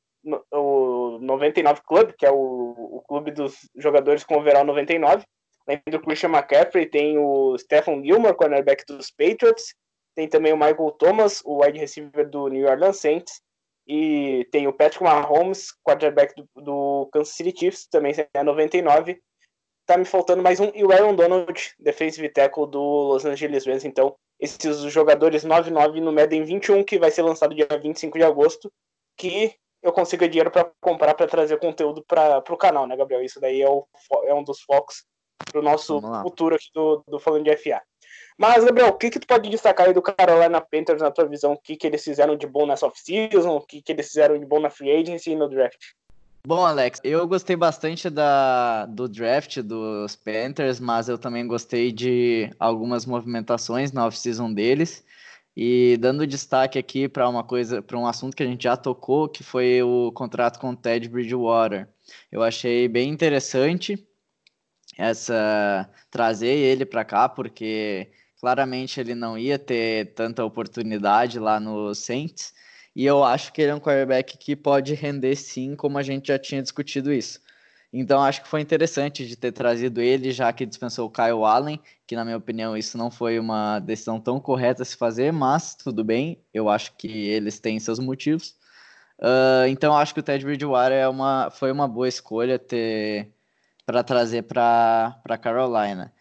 o 0.53 1.19
99 1.21 1.81
Club, 1.87 2.13
que 2.17 2.27
é 2.27 2.31
o, 2.31 2.37
o 2.37 3.03
clube 3.07 3.31
dos 3.31 3.69
jogadores 3.77 4.25
com 4.25 4.37
overall 4.37 4.65
99. 4.65 5.25
Além 5.67 5.83
do 5.91 6.01
Christian 6.01 6.31
McCaffrey, 6.31 6.87
tem 6.87 7.19
o 7.19 7.57
Stephen 7.59 8.05
Gilmore, 8.05 8.37
cornerback 8.37 8.85
dos 8.87 9.11
Patriots. 9.11 9.75
Tem 10.15 10.29
também 10.29 10.53
o 10.53 10.57
Michael 10.57 10.93
Thomas, 10.93 11.43
o 11.45 11.63
wide 11.63 11.79
receiver 11.79 12.29
do 12.29 12.49
New 12.49 12.69
Orleans 12.69 12.99
Saints. 12.99 13.41
E 13.87 14.47
tem 14.51 14.67
o 14.67 14.73
Patrick 14.73 15.03
Mahomes, 15.03 15.73
quarterback 15.85 16.35
do, 16.35 16.49
do 16.57 17.09
Kansas 17.13 17.35
City 17.35 17.57
Chiefs, 17.57 17.87
também 17.87 18.13
é 18.35 18.43
99 18.43 19.21
tá 19.87 19.97
me 19.97 20.05
faltando 20.05 20.43
mais 20.43 20.59
um. 20.61 20.71
E 20.75 20.85
o 20.85 20.93
Aaron 20.93 21.15
Donald, 21.15 21.75
defensive 21.79 22.29
tackle 22.29 22.67
do 22.67 22.81
Los 22.81 23.25
Angeles 23.25 23.65
Rams. 23.65 23.85
Então, 23.85 24.17
esses 24.39 24.79
jogadores 24.93 25.45
9-9 25.45 26.01
no 26.01 26.13
Madden 26.13 26.45
21, 26.45 26.85
que 26.85 26.99
vai 26.99 27.11
ser 27.11 27.23
lançado 27.23 27.55
dia 27.55 27.67
25 27.81 28.19
de 28.19 28.25
agosto, 28.25 28.71
que 29.17 29.55
eu 29.83 29.93
consiga 29.93 30.29
dinheiro 30.29 30.51
para 30.51 30.71
comprar 30.81 31.15
para 31.15 31.29
trazer 31.29 31.59
conteúdo 31.59 32.05
para 32.05 32.43
o 32.51 32.57
canal, 32.57 32.87
né, 32.87 32.97
Gabriel? 32.97 33.23
Isso 33.23 33.41
daí 33.41 33.63
é, 33.63 33.71
o, 33.71 33.87
é 34.25 34.35
um 34.35 34.43
dos 34.43 34.61
focos 34.63 35.05
para 35.45 35.61
o 35.61 35.63
nosso 35.63 36.01
futuro 36.23 36.55
aqui 36.55 36.69
do, 36.75 37.03
do 37.07 37.19
Falando 37.19 37.45
de 37.45 37.57
FA. 37.57 37.81
Mas, 38.39 38.65
Gabriel, 38.65 38.89
o 38.89 38.93
que, 38.93 39.11
que 39.11 39.19
tu 39.19 39.27
pode 39.27 39.49
destacar 39.49 39.87
aí 39.87 39.95
do 39.95 40.03
Carolina 40.03 40.61
Panthers 40.61 41.01
na 41.01 41.11
tua 41.11 41.27
visão? 41.27 41.55
O 41.55 41.59
que, 41.59 41.75
que 41.75 41.87
eles 41.87 42.05
fizeram 42.05 42.37
de 42.37 42.47
bom 42.47 42.67
nessa 42.67 42.87
off-season? 42.87 43.57
O 43.57 43.61
que, 43.63 43.81
que 43.81 43.93
eles 43.93 44.09
fizeram 44.09 44.39
de 44.39 44.45
bom 44.45 44.61
na 44.61 44.69
free 44.69 44.91
agency 44.91 45.31
e 45.31 45.37
no 45.37 45.49
draft? 45.49 45.81
Bom, 46.47 46.65
Alex, 46.65 47.01
eu 47.03 47.27
gostei 47.27 47.57
bastante 47.57 48.09
da, 48.09 48.87
do 48.87 49.09
draft 49.09 49.61
dos 49.63 50.15
Panthers, 50.15 50.79
mas 50.79 51.09
eu 51.09 51.19
também 51.19 51.47
gostei 51.47 51.91
de 51.91 52.51
algumas 52.59 53.07
movimentações 53.07 53.91
na 53.91 54.07
off-season 54.07 54.53
deles. 54.53 55.03
E 55.57 55.97
dando 55.97 56.27
destaque 56.27 56.79
aqui 56.79 57.09
para 57.09 57.27
uma 57.29 57.43
coisa, 57.43 57.81
para 57.81 57.99
um 57.99 58.07
assunto 58.07 58.37
que 58.37 58.43
a 58.43 58.47
gente 58.47 58.65
já 58.65 58.77
tocou, 58.77 59.27
que 59.29 59.43
foi 59.43 59.83
o 59.83 60.13
contrato 60.13 60.61
com 60.61 60.71
o 60.71 60.77
Ted 60.77 61.09
Bridgewater. 61.09 61.89
Eu 62.31 62.43
achei 62.43 62.87
bem 62.87 63.09
interessante 63.09 64.07
essa 64.97 65.89
trazer 66.11 66.49
ele 66.49 66.87
para 66.87 67.05
cá, 67.05 67.29
porque 67.29 68.11
claramente 68.41 69.01
ele 69.01 69.15
não 69.15 69.37
ia 69.39 69.59
ter 69.59 70.15
tanta 70.15 70.45
oportunidade 70.45 71.39
lá 71.39 71.61
no 71.61 71.95
Saints. 71.95 72.55
E 72.95 73.05
eu 73.05 73.23
acho 73.23 73.53
que 73.53 73.61
ele 73.61 73.73
é 73.73 73.75
um 73.75 73.81
quarterback 73.81 74.39
que 74.39 74.57
pode 74.57 74.95
render 74.95 75.37
sim, 75.37 75.77
como 75.77 75.99
a 75.99 76.03
gente 76.03 76.29
já 76.29 76.39
tinha 76.39 76.63
discutido 76.63 77.13
isso. 77.13 77.41
Então 77.93 78.23
acho 78.23 78.43
que 78.43 78.49
foi 78.49 78.61
interessante 78.61 79.27
de 79.27 79.37
ter 79.37 79.53
trazido 79.53 80.01
ele, 80.01 80.33
já 80.33 80.53
que 80.53 80.67
dispensou 80.67 81.07
o 81.07 81.11
Kyle 81.11 81.45
Allen, 81.45 81.81
que 82.07 82.17
na 82.17 82.25
minha 82.25 82.37
opinião 82.37 82.77
isso 82.77 82.99
não 82.99 83.11
foi 83.11 83.39
uma 83.39 83.79
decisão 83.79 84.21
tão 84.21 84.41
correta 84.41 84.83
a 84.83 84.85
se 84.85 84.97
fazer, 84.97 85.33
mas 85.33 85.75
tudo 85.75 86.05
bem, 86.05 86.39
eu 86.53 86.69
acho 86.69 86.93
que 86.97 87.09
eles 87.09 87.59
têm 87.61 87.79
seus 87.79 87.99
motivos. 87.99 88.55
Uh, 89.19 89.67
então 89.69 89.97
acho 89.97 90.13
que 90.13 90.21
o 90.21 90.23
Ted 90.23 90.45
Bridgewater 90.45 90.99
é 90.99 91.09
uma, 91.09 91.51
foi 91.51 91.73
uma 91.73 91.89
boa 91.89 92.09
escolha 92.09 92.59
ter 92.59 93.31
para 93.87 94.03
trazer 94.03 94.43
para 94.43 95.39
Carolina. 95.41 96.13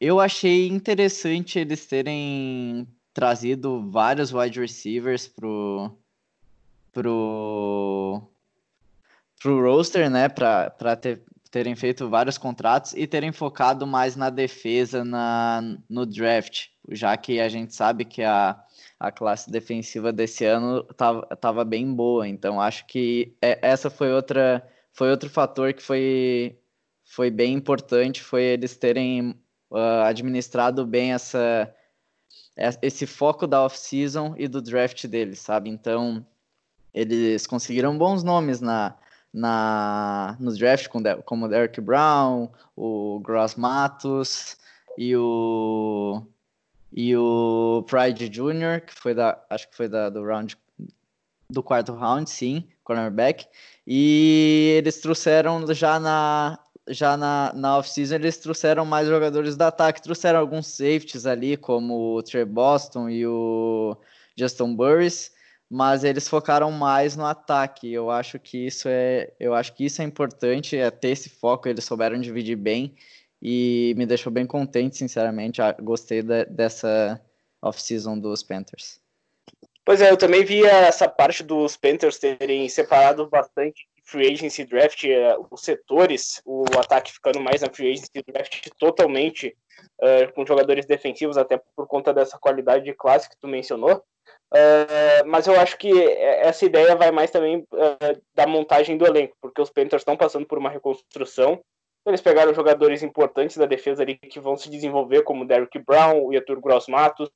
Eu 0.00 0.18
achei 0.18 0.66
interessante 0.66 1.58
eles 1.58 1.86
terem 1.86 2.88
trazido 3.14 3.88
vários 3.90 4.32
wide 4.32 4.58
receivers 4.58 5.28
pro, 5.28 5.96
pro, 6.90 8.22
pro 9.40 9.62
roster, 9.62 10.10
né, 10.10 10.28
para 10.28 10.96
ter, 10.96 11.22
terem 11.50 11.76
feito 11.76 12.08
vários 12.08 12.38
contratos 12.38 12.94
e 12.94 13.06
terem 13.06 13.30
focado 13.30 13.86
mais 13.86 14.16
na 14.16 14.30
defesa 14.30 15.04
na, 15.04 15.62
no 15.88 16.06
draft, 16.06 16.68
já 16.90 17.14
que 17.16 17.38
a 17.38 17.48
gente 17.48 17.74
sabe 17.74 18.06
que 18.06 18.22
a, 18.22 18.58
a 18.98 19.12
classe 19.12 19.50
defensiva 19.50 20.10
desse 20.10 20.46
ano 20.46 20.82
tava, 20.96 21.26
tava 21.36 21.64
bem 21.64 21.94
boa, 21.94 22.26
então 22.26 22.60
acho 22.60 22.86
que 22.86 23.36
é, 23.42 23.58
essa 23.62 23.90
foi 23.90 24.10
outra 24.10 24.66
foi 24.92 25.10
outro 25.10 25.30
fator 25.30 25.72
que 25.72 25.82
foi, 25.82 26.58
foi 27.12 27.30
bem 27.30 27.52
importante, 27.52 28.22
foi 28.22 28.42
eles 28.42 28.74
terem 28.74 29.38
uh, 29.70 30.02
administrado 30.06 30.86
bem 30.86 31.12
essa 31.12 31.70
esse 32.80 33.06
foco 33.06 33.46
da 33.46 33.62
off-season 33.64 34.34
e 34.38 34.48
do 34.48 34.62
draft 34.62 35.06
deles, 35.06 35.38
sabe? 35.38 35.68
Então, 35.68 36.24
eles 36.92 37.46
conseguiram 37.46 37.96
bons 37.98 38.22
nomes 38.22 38.62
na, 38.62 38.94
na, 39.32 40.36
no 40.40 40.54
draft, 40.56 40.88
como 41.24 41.46
o 41.46 41.48
Derek 41.48 41.80
Brown, 41.82 42.50
o 42.76 43.20
Gross 43.20 43.56
Matos 43.56 44.56
e 44.98 45.14
o, 45.16 46.22
e 46.92 47.16
o 47.16 47.84
Pride 47.86 48.28
Jr., 48.28 48.82
que 48.86 48.94
foi 48.94 49.14
da, 49.14 49.42
acho 49.50 49.68
que 49.68 49.76
foi 49.76 49.88
da, 49.88 50.08
do 50.08 50.24
round 50.24 50.56
do 51.48 51.62
quarto 51.62 51.92
round, 51.92 52.28
sim, 52.28 52.66
cornerback. 52.82 53.46
E 53.86 54.74
eles 54.78 55.00
trouxeram 55.00 55.66
já 55.74 56.00
na 56.00 56.58
já 56.88 57.16
na, 57.16 57.52
na 57.54 57.78
off-season 57.78 58.16
eles 58.16 58.38
trouxeram 58.38 58.84
mais 58.84 59.08
jogadores 59.08 59.56
do 59.56 59.62
ataque, 59.62 60.02
trouxeram 60.02 60.40
alguns 60.40 60.66
safeties 60.66 61.26
ali, 61.26 61.56
como 61.56 62.16
o 62.16 62.22
Trey 62.22 62.44
Boston 62.44 63.08
e 63.08 63.26
o 63.26 63.96
Justin 64.36 64.74
Burris 64.74 65.32
mas 65.74 66.04
eles 66.04 66.28
focaram 66.28 66.70
mais 66.70 67.16
no 67.16 67.24
ataque. 67.24 67.90
Eu 67.90 68.10
acho 68.10 68.38
que 68.38 68.66
isso 68.66 68.88
é, 68.90 69.32
eu 69.40 69.54
acho 69.54 69.72
que 69.72 69.86
isso 69.86 70.02
é 70.02 70.04
importante, 70.04 70.76
é 70.76 70.90
ter 70.90 71.08
esse 71.08 71.30
foco. 71.30 71.66
Eles 71.66 71.82
souberam 71.82 72.20
dividir 72.20 72.56
bem 72.56 72.94
e 73.40 73.94
me 73.96 74.04
deixou 74.04 74.30
bem 74.30 74.44
contente, 74.44 74.98
sinceramente. 74.98 75.62
Ah, 75.62 75.74
gostei 75.80 76.22
de, 76.22 76.44
dessa 76.44 77.18
off-season 77.62 78.18
dos 78.18 78.42
Panthers. 78.42 79.00
Pois 79.82 80.02
é, 80.02 80.10
eu 80.10 80.16
também 80.18 80.44
vi 80.44 80.62
essa 80.62 81.08
parte 81.08 81.42
dos 81.42 81.74
Panthers 81.74 82.18
terem 82.18 82.68
separado 82.68 83.26
bastante 83.30 83.88
free 84.04 84.32
agency 84.32 84.64
draft, 84.64 85.04
eh, 85.04 85.36
os 85.50 85.62
setores, 85.62 86.42
o 86.44 86.64
ataque 86.78 87.12
ficando 87.12 87.40
mais 87.40 87.62
na 87.62 87.70
free 87.70 87.92
agency 87.92 88.22
draft 88.26 88.68
totalmente 88.78 89.56
uh, 90.00 90.32
com 90.34 90.46
jogadores 90.46 90.86
defensivos, 90.86 91.36
até 91.36 91.60
por 91.76 91.86
conta 91.86 92.12
dessa 92.12 92.38
qualidade 92.38 92.84
de 92.84 92.94
classe 92.94 93.28
que 93.28 93.38
tu 93.38 93.48
mencionou. 93.48 94.02
Uh, 94.52 95.24
mas 95.26 95.46
eu 95.46 95.58
acho 95.58 95.78
que 95.78 95.90
essa 96.02 96.64
ideia 96.64 96.94
vai 96.94 97.10
mais 97.10 97.30
também 97.30 97.66
da 98.34 98.46
montagem 98.46 98.98
do 98.98 99.06
elenco, 99.06 99.36
porque 99.40 99.62
os 99.62 99.70
Panthers 99.70 100.02
estão 100.02 100.16
passando 100.16 100.46
por 100.46 100.58
uma 100.58 100.70
reconstrução. 100.70 101.60
Eles 102.04 102.20
pegaram 102.20 102.52
jogadores 102.52 103.02
importantes 103.02 103.56
da 103.56 103.64
defesa 103.64 104.02
ali 104.02 104.16
que 104.16 104.40
vão 104.40 104.56
se 104.56 104.68
desenvolver, 104.68 105.22
como 105.22 105.46
Derrick 105.46 105.78
Brown, 105.78 106.24
o 106.24 106.32
Yatur 106.32 106.60
Gross 106.60 106.88
Matos, 106.88 107.30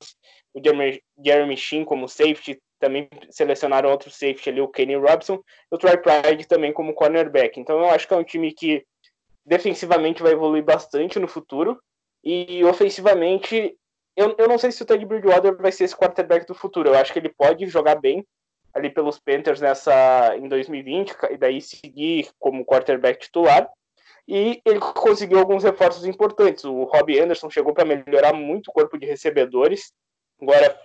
o 0.53 0.61
Jeremy, 0.63 1.01
Jeremy 1.23 1.55
Sheen 1.55 1.85
como 1.85 2.07
safety, 2.07 2.61
também 2.79 3.09
selecionaram 3.29 3.89
outro 3.89 4.09
safety 4.09 4.49
ali, 4.49 4.61
o 4.61 4.67
Kenny 4.67 4.95
Robson, 4.95 5.35
e 5.71 5.75
o 5.75 5.77
Troy 5.77 5.97
Pride 5.97 6.47
também 6.47 6.71
como 6.71 6.93
cornerback. 6.93 7.59
Então 7.59 7.79
eu 7.79 7.89
acho 7.89 8.07
que 8.07 8.13
é 8.13 8.17
um 8.17 8.23
time 8.23 8.53
que 8.53 8.85
defensivamente 9.45 10.21
vai 10.21 10.33
evoluir 10.33 10.63
bastante 10.63 11.19
no 11.19 11.27
futuro, 11.27 11.79
e 12.23 12.63
ofensivamente, 12.65 13.77
eu, 14.15 14.35
eu 14.37 14.47
não 14.47 14.57
sei 14.57 14.71
se 14.71 14.81
o 14.83 14.85
Ted 14.85 15.05
Bridgewater 15.05 15.55
vai 15.55 15.71
ser 15.71 15.85
esse 15.85 15.95
quarterback 15.95 16.45
do 16.45 16.53
futuro, 16.53 16.89
eu 16.89 16.95
acho 16.95 17.13
que 17.13 17.19
ele 17.19 17.29
pode 17.29 17.65
jogar 17.67 17.95
bem 17.95 18.25
ali 18.73 18.89
pelos 18.89 19.17
Panthers 19.17 19.61
nessa 19.61 20.35
em 20.35 20.47
2020, 20.47 21.15
e 21.31 21.37
daí 21.37 21.61
seguir 21.61 22.29
como 22.37 22.65
quarterback 22.65 23.19
titular, 23.19 23.69
e 24.27 24.61
ele 24.65 24.79
conseguiu 24.79 25.39
alguns 25.39 25.63
reforços 25.63 26.05
importantes. 26.05 26.65
O 26.65 26.83
Robbie 26.83 27.19
Anderson 27.19 27.49
chegou 27.49 27.73
para 27.73 27.85
melhorar 27.85 28.33
muito 28.33 28.67
o 28.67 28.73
corpo 28.73 28.97
de 28.97 29.05
recebedores. 29.05 29.93
Agora, 30.41 30.77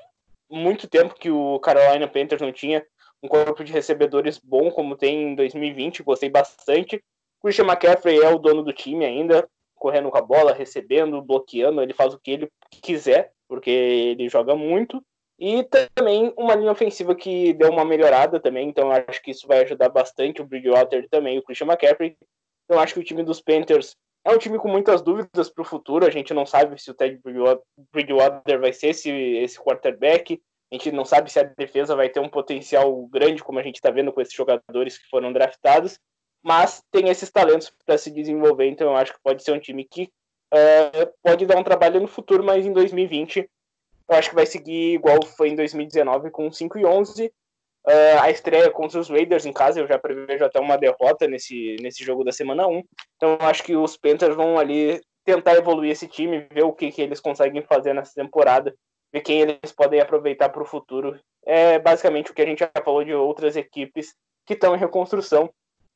muito 0.52 0.86
tempo 0.86 1.14
que 1.14 1.30
o 1.30 1.58
Carolina 1.60 2.06
Panthers 2.06 2.42
não 2.42 2.52
tinha 2.52 2.84
um 3.22 3.28
corpo 3.28 3.64
de 3.64 3.72
recebedores 3.72 4.38
bom 4.38 4.70
como 4.70 4.96
tem 4.96 5.32
em 5.32 5.34
2020, 5.34 6.02
gostei 6.02 6.28
bastante. 6.28 7.02
Christian 7.40 7.64
McCaffrey 7.64 8.18
é 8.20 8.28
o 8.28 8.38
dono 8.38 8.62
do 8.62 8.72
time 8.72 9.04
ainda, 9.04 9.48
correndo 9.74 10.10
com 10.10 10.18
a 10.18 10.22
bola, 10.22 10.52
recebendo, 10.52 11.22
bloqueando, 11.22 11.82
ele 11.82 11.94
faz 11.94 12.12
o 12.12 12.18
que 12.18 12.32
ele 12.32 12.52
quiser, 12.82 13.32
porque 13.48 13.70
ele 13.70 14.28
joga 14.28 14.54
muito. 14.54 15.02
E 15.38 15.64
também 15.64 16.32
uma 16.36 16.54
linha 16.54 16.70
ofensiva 16.70 17.14
que 17.14 17.52
deu 17.54 17.70
uma 17.70 17.84
melhorada 17.84 18.38
também, 18.38 18.68
então 18.68 18.92
acho 18.92 19.22
que 19.22 19.30
isso 19.30 19.46
vai 19.46 19.62
ajudar 19.62 19.88
bastante 19.88 20.40
o 20.40 20.46
Bridgewater 20.46 21.08
também, 21.08 21.38
o 21.38 21.42
Christian 21.42 21.66
McCaffrey. 21.66 22.16
Eu 22.68 22.78
acho 22.78 22.94
que 22.94 23.00
o 23.00 23.04
time 23.04 23.24
dos 23.24 23.40
Panthers 23.40 23.96
é 24.24 24.30
um 24.30 24.38
time 24.38 24.58
com 24.58 24.68
muitas 24.68 25.02
dúvidas 25.02 25.50
para 25.50 25.62
o 25.62 25.64
futuro. 25.64 26.06
A 26.06 26.10
gente 26.10 26.32
não 26.32 26.46
sabe 26.46 26.80
se 26.80 26.90
o 26.90 26.94
Ted 26.94 27.20
Bridgewater 27.92 28.60
vai 28.60 28.72
ser 28.72 28.88
esse, 28.88 29.10
esse 29.10 29.58
quarterback. 29.58 30.40
A 30.70 30.74
gente 30.74 30.92
não 30.92 31.04
sabe 31.04 31.30
se 31.30 31.38
a 31.38 31.42
defesa 31.42 31.96
vai 31.96 32.08
ter 32.08 32.20
um 32.20 32.28
potencial 32.28 33.06
grande, 33.08 33.42
como 33.42 33.58
a 33.58 33.62
gente 33.62 33.76
está 33.76 33.90
vendo 33.90 34.12
com 34.12 34.20
esses 34.20 34.34
jogadores 34.34 34.96
que 34.96 35.08
foram 35.08 35.32
draftados. 35.32 35.98
Mas 36.42 36.82
tem 36.90 37.08
esses 37.08 37.30
talentos 37.30 37.72
para 37.84 37.98
se 37.98 38.10
desenvolver, 38.10 38.66
então 38.66 38.88
eu 38.88 38.96
acho 38.96 39.12
que 39.12 39.22
pode 39.22 39.44
ser 39.44 39.52
um 39.52 39.60
time 39.60 39.84
que 39.84 40.10
uh, 40.52 41.12
pode 41.22 41.46
dar 41.46 41.56
um 41.56 41.62
trabalho 41.62 42.00
no 42.00 42.08
futuro, 42.08 42.42
mas 42.42 42.66
em 42.66 42.72
2020 42.72 43.48
eu 44.08 44.16
acho 44.16 44.30
que 44.30 44.34
vai 44.34 44.46
seguir 44.46 44.94
igual 44.94 45.24
foi 45.24 45.50
em 45.50 45.56
2019 45.56 46.30
com 46.30 46.50
5 46.50 46.78
e 46.78 46.84
11. 46.84 47.32
Uh, 47.84 48.20
a 48.20 48.30
estreia 48.30 48.70
contra 48.70 49.00
os 49.00 49.08
Raiders 49.08 49.44
em 49.44 49.52
casa, 49.52 49.80
eu 49.80 49.88
já 49.88 49.98
prevejo 49.98 50.44
até 50.44 50.60
uma 50.60 50.76
derrota 50.76 51.26
nesse, 51.26 51.76
nesse 51.80 52.04
jogo 52.04 52.22
da 52.22 52.30
semana 52.30 52.66
1. 52.66 52.82
Então 53.16 53.36
acho 53.40 53.62
que 53.64 53.76
os 53.76 53.96
Panthers 53.96 54.36
vão 54.36 54.58
ali 54.58 55.00
tentar 55.24 55.54
evoluir 55.54 55.90
esse 55.90 56.06
time, 56.06 56.46
ver 56.52 56.64
o 56.64 56.72
que, 56.72 56.92
que 56.92 57.02
eles 57.02 57.20
conseguem 57.20 57.62
fazer 57.62 57.92
nessa 57.92 58.14
temporada, 58.14 58.74
ver 59.12 59.20
quem 59.20 59.40
eles 59.40 59.72
podem 59.72 60.00
aproveitar 60.00 60.48
para 60.48 60.62
o 60.62 60.66
futuro. 60.66 61.18
É 61.44 61.78
basicamente 61.78 62.30
o 62.30 62.34
que 62.34 62.42
a 62.42 62.46
gente 62.46 62.60
já 62.60 62.70
falou 62.84 63.04
de 63.04 63.14
outras 63.14 63.56
equipes 63.56 64.14
que 64.46 64.54
estão 64.54 64.74
em 64.74 64.78
reconstrução 64.78 65.50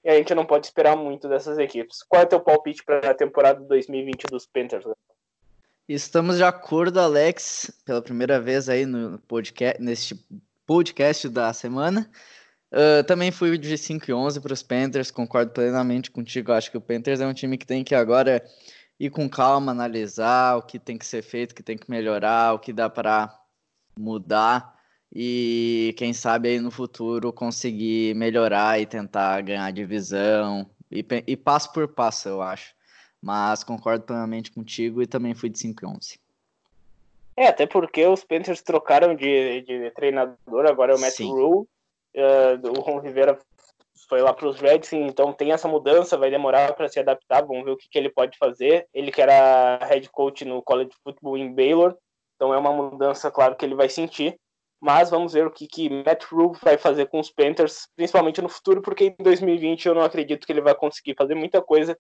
e 0.05 0.11
a 0.11 0.15
gente 0.15 0.35
não 0.35 0.47
pode 0.47 0.67
esperar 0.67 0.97
muito 0.97 1.29
dessas 1.29 1.59
equipes. 1.59 2.03
Qual 2.09 2.23
é 2.23 2.25
o 2.25 2.29
teu 2.29 2.41
palpite 2.41 2.85
para 2.85 3.11
a 3.11 3.15
temporada 3.15 3.61
2020 3.61 4.25
dos 4.25 4.47
Panthers? 4.47 4.85
Estamos 5.89 6.37
de 6.37 6.45
acordo, 6.45 7.01
Alex, 7.01 7.71
pela 7.85 8.03
primeira 8.03 8.41
vez 8.41 8.69
aí 8.69 8.87
no 8.87 9.19
podcast, 9.21 9.81
neste 9.81 10.17
podcast 10.67 11.29
da 11.29 11.53
semana. 11.53 12.11
Uh, 12.73 13.05
também 13.05 13.31
fui 13.31 13.57
de 13.57 13.79
5 13.79 14.11
e 14.11 14.13
11 14.13 14.41
para 14.41 14.53
os 14.53 14.63
Panthers, 14.63 15.11
concordo 15.11 15.53
plenamente 15.53 16.11
contigo. 16.11 16.53
Acho 16.53 16.71
que 16.71 16.77
o 16.77 16.81
Panthers 16.81 17.21
é 17.21 17.27
um 17.27 17.33
time 17.33 17.57
que 17.57 17.67
tem 17.67 17.85
que 17.85 17.95
agora 17.95 18.45
ir 18.99 19.11
com 19.11 19.29
calma, 19.29 19.73
analisar 19.73 20.57
o 20.57 20.63
que 20.63 20.79
tem 20.79 20.99
que 20.99 21.07
ser 21.07 21.23
feito, 21.23 21.53
o 21.53 21.55
que 21.55 21.63
tem 21.63 21.79
que 21.79 21.91
melhorar, 21.91 22.55
o 22.55 22.59
que 22.59 22.73
dá 22.73 22.91
para 22.91 23.33
mudar 23.99 24.77
e 25.15 25.95
quem 25.97 26.13
sabe 26.13 26.49
aí 26.51 26.61
no 26.61 26.71
futuro 26.71 27.33
conseguir 27.33 28.15
melhorar 28.15 28.81
e 28.81 28.87
tentar 28.87 29.41
ganhar 29.43 29.71
divisão 29.73 30.69
e, 30.91 31.05
e 31.27 31.37
passo 31.37 31.73
por 31.73 31.89
passo, 31.89 32.29
eu 32.29 32.43
acho. 32.43 32.75
Mas 33.23 33.65
concordo 33.65 34.05
plenamente 34.05 34.51
contigo 34.51 35.03
e 35.03 35.07
também 35.07 35.35
fui 35.35 35.49
de 35.49 35.59
5 35.59 35.85
e 35.85 35.89
11. 35.89 36.26
É, 37.37 37.49
até 37.49 37.67
porque 37.67 38.07
os 38.07 38.25
Panthers 38.25 38.63
trocaram 38.63 39.15
de, 39.15 39.61
de 39.63 39.91
treinador, 39.91 40.67
agora 40.67 40.93
é 40.93 40.97
o 40.97 41.01
Matt 41.01 41.21
Rule. 41.21 41.67
Uh, 42.17 42.79
o 42.79 42.81
Ron 42.81 42.99
Rivera 43.01 43.39
foi 44.09 44.23
lá 44.23 44.33
para 44.33 44.49
os 44.49 44.59
Redskins, 44.59 45.07
então 45.07 45.35
tem 45.35 45.53
essa 45.53 45.69
mudança, 45.69 46.17
vai 46.17 46.31
demorar 46.31 46.73
para 46.75 46.89
se 46.89 46.99
adaptar, 46.99 47.45
vamos 47.45 47.65
ver 47.65 47.73
o 47.73 47.77
que, 47.77 47.89
que, 47.91 47.99
ele 47.99 48.09
pode 48.09 48.39
fazer. 48.39 48.89
Ele 48.95 49.13
que 49.13 49.21
era 49.21 49.79
head 49.83 50.09
coach 50.09 50.47
no 50.47 50.63
college 50.63 50.93
football 51.05 51.37
em 51.37 51.53
Baylor, 51.53 51.95
então 52.37 52.55
é 52.55 52.59
uma 52.59 52.73
mudança, 52.73 53.31
claro, 53.31 53.55
que 53.55 53.67
ele 53.67 53.75
vai 53.75 53.91
sentir. 53.91 54.39
Mas 54.81 55.11
vamos 55.11 55.33
ver 55.33 55.47
o 55.47 55.51
que, 55.51 55.67
que 55.67 55.91
Matt 55.91 56.25
Rule 56.25 56.57
vai 56.63 56.79
fazer 56.79 57.07
com 57.07 57.19
os 57.19 57.31
Panthers, 57.31 57.89
principalmente 57.97 58.41
no 58.41 58.49
futuro, 58.49 58.81
porque 58.81 59.15
em 59.19 59.23
2020 59.23 59.87
eu 59.87 59.95
não 59.95 60.03
acredito 60.03 60.47
que 60.47 60.53
ele 60.53 60.61
vai 60.61 60.75
conseguir 60.75 61.15
fazer 61.17 61.35
muita 61.35 61.61
coisa, 61.61 61.99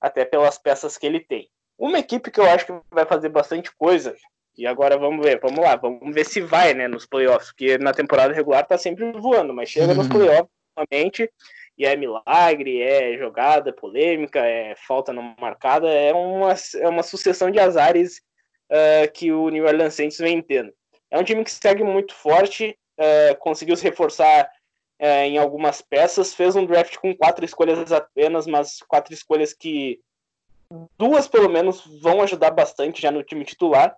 até 0.00 0.24
pelas 0.24 0.58
peças 0.58 0.98
que 0.98 1.06
ele 1.06 1.20
tem. 1.20 1.48
Uma 1.78 1.98
equipe 1.98 2.30
que 2.30 2.40
eu 2.40 2.44
acho 2.44 2.66
que 2.66 2.80
vai 2.90 3.04
fazer 3.06 3.28
bastante 3.28 3.74
coisa 3.76 4.14
e 4.56 4.66
agora 4.66 4.96
vamos 4.96 5.24
ver, 5.24 5.40
vamos 5.40 5.58
lá, 5.58 5.76
vamos 5.76 6.14
ver 6.14 6.24
se 6.24 6.40
vai, 6.40 6.74
né, 6.74 6.86
nos 6.86 7.06
playoffs, 7.06 7.48
porque 7.48 7.78
na 7.78 7.92
temporada 7.92 8.32
regular 8.32 8.66
tá 8.66 8.78
sempre 8.78 9.10
voando, 9.12 9.52
mas 9.52 9.68
chega 9.68 9.94
nos 9.94 10.06
uhum. 10.06 10.12
playoffs 10.12 10.50
realmente 10.76 11.30
e 11.76 11.84
é 11.84 11.96
milagre, 11.96 12.80
é 12.80 13.18
jogada 13.18 13.72
polêmica, 13.72 14.40
é 14.40 14.74
falta 14.76 15.12
não 15.12 15.34
marcada, 15.40 15.88
é 15.88 16.12
uma, 16.12 16.54
é 16.76 16.88
uma 16.88 17.02
sucessão 17.02 17.50
de 17.50 17.58
azares 17.58 18.22
uh, 18.70 19.10
que 19.12 19.32
o 19.32 19.48
New 19.48 19.64
Orleans 19.64 19.94
Saints 19.94 20.18
vem 20.18 20.40
tendo. 20.40 20.72
É 21.10 21.18
um 21.18 21.24
time 21.24 21.44
que 21.44 21.50
segue 21.50 21.82
muito 21.82 22.14
forte, 22.14 22.78
uh, 22.98 23.36
conseguiu 23.38 23.76
se 23.76 23.82
reforçar 23.82 24.48
uh, 25.00 25.24
em 25.24 25.36
algumas 25.36 25.82
peças, 25.82 26.32
fez 26.32 26.54
um 26.54 26.64
draft 26.64 26.96
com 26.96 27.14
quatro 27.16 27.44
escolhas 27.44 27.90
apenas, 27.90 28.46
mas 28.46 28.78
quatro 28.86 29.12
escolhas 29.12 29.52
que 29.52 30.00
duas 30.96 31.28
pelo 31.28 31.48
menos 31.48 31.84
vão 32.00 32.22
ajudar 32.22 32.50
bastante 32.50 33.02
já 33.02 33.10
no 33.10 33.22
time 33.22 33.44
titular. 33.44 33.96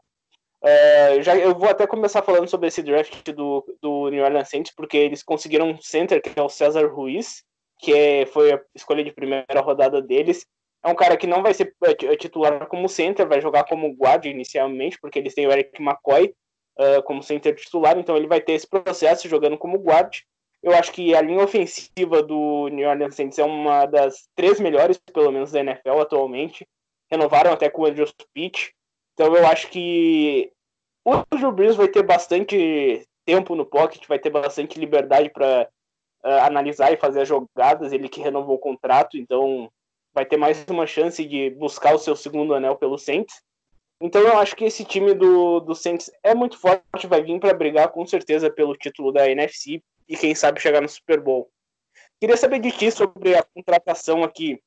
É, 0.69 1.23
já, 1.23 1.37
eu 1.37 1.57
vou 1.57 1.69
até 1.69 1.87
começar 1.87 2.23
falando 2.23 2.49
sobre 2.49 2.67
esse 2.67 2.83
draft 2.83 3.31
do, 3.31 3.65
do 3.81 4.11
New 4.11 4.25
Orleans 4.25 4.49
Saints, 4.49 4.75
porque 4.75 4.97
eles 4.97 5.23
conseguiram 5.23 5.71
um 5.71 5.81
center, 5.81 6.21
que 6.21 6.37
é 6.37 6.43
o 6.43 6.49
César 6.49 6.89
Ruiz, 6.89 7.45
que 7.79 7.95
é, 7.95 8.27
foi 8.27 8.53
a 8.53 8.61
escolha 8.75 9.05
de 9.05 9.13
primeira 9.13 9.61
rodada 9.61 10.03
deles. 10.03 10.45
É 10.83 10.89
um 10.89 10.95
cara 10.97 11.17
que 11.17 11.27
não 11.29 11.41
vai 11.41 11.55
ser 11.55 11.73
é, 11.85 12.07
é 12.07 12.17
titular 12.17 12.67
como 12.67 12.89
center, 12.89 13.29
vai 13.29 13.41
jogar 13.41 13.63
como 13.63 13.95
guard 13.95 14.25
inicialmente, 14.25 14.99
porque 15.01 15.21
eles 15.21 15.35
têm 15.35 15.47
o 15.47 15.53
Eric 15.53 15.81
McCoy 15.81 16.35
uh, 16.81 17.01
como 17.05 17.23
center 17.23 17.55
titular, 17.55 17.97
então 17.97 18.17
ele 18.17 18.27
vai 18.27 18.41
ter 18.41 18.55
esse 18.55 18.67
processo 18.69 19.29
jogando 19.29 19.57
como 19.57 19.79
guard. 19.79 20.17
Eu 20.65 20.73
acho 20.73 20.91
que 20.91 21.15
a 21.15 21.21
linha 21.21 21.45
ofensiva 21.45 22.25
do 22.25 22.67
New 22.73 22.89
Orleans 22.89 23.15
Saints 23.15 23.39
é 23.39 23.45
uma 23.45 23.87
das 23.87 24.29
três 24.35 24.59
melhores, 24.59 24.99
pelo 24.99 25.31
menos, 25.31 25.53
da 25.53 25.61
NFL 25.61 26.01
atualmente. 26.01 26.67
Renovaram 27.09 27.53
até 27.53 27.71
com 27.71 27.83
o 27.83 27.87
Andrew 27.87 28.09
Pitt, 28.35 28.75
então 29.17 29.35
eu 29.35 29.47
acho 29.47 29.71
que 29.71 30.53
o 31.07 31.37
Drew 31.37 31.53
Brees 31.53 31.77
vai 31.77 31.87
ter 31.87 32.03
bastante 32.03 33.07
tempo 33.25 33.55
no 33.55 33.65
pocket, 33.65 34.07
vai 34.09 34.19
ter 34.19 34.31
bastante 34.31 34.79
liberdade 34.79 35.31
para 35.31 35.69
uh, 36.25 36.29
eh, 36.29 36.41
analisar 36.41 36.93
e 36.93 36.97
fazer 36.97 37.23
as 37.23 37.29
jogadas. 37.29 37.93
Ele 37.93 38.09
que 38.09 38.21
renovou 38.21 38.57
o 38.57 38.61
contrato, 38.61 39.17
então 39.17 39.71
vai 40.13 40.27
ter 40.27 40.37
mais 40.37 40.65
uma 40.69 40.87
chance 40.87 41.25
de 41.25 41.51
buscar 41.51 41.95
o 41.95 41.99
seu 41.99 42.17
segundo 42.17 42.55
anel 42.55 42.75
pelo 42.75 42.99
Saints. 42.99 43.41
Então 44.01 44.21
eu 44.21 44.37
acho 44.39 44.57
que 44.57 44.65
esse 44.65 44.85
time 44.85 45.15
do, 45.15 45.61
do 45.61 45.77
Saints 45.77 46.11
é 46.25 46.35
muito 46.35 46.59
forte, 46.59 47.07
vai 47.07 47.23
vir 47.23 47.39
para 47.39 47.55
brigar 47.55 47.89
com 47.91 48.05
certeza 48.05 48.51
pelo 48.51 48.77
título 48.77 49.13
da 49.13 49.31
NFC 49.31 49.81
e 50.09 50.17
quem 50.17 50.35
sabe 50.35 50.61
chegar 50.61 50.83
no 50.83 50.89
Super 50.89 51.21
Bowl. 51.21 51.49
Queria 52.21 52.37
saber 52.37 52.59
de 52.59 52.73
ti 52.73 52.91
sobre 52.91 53.37
a 53.37 53.45
contratação 53.45 54.25
aqui 54.25 54.61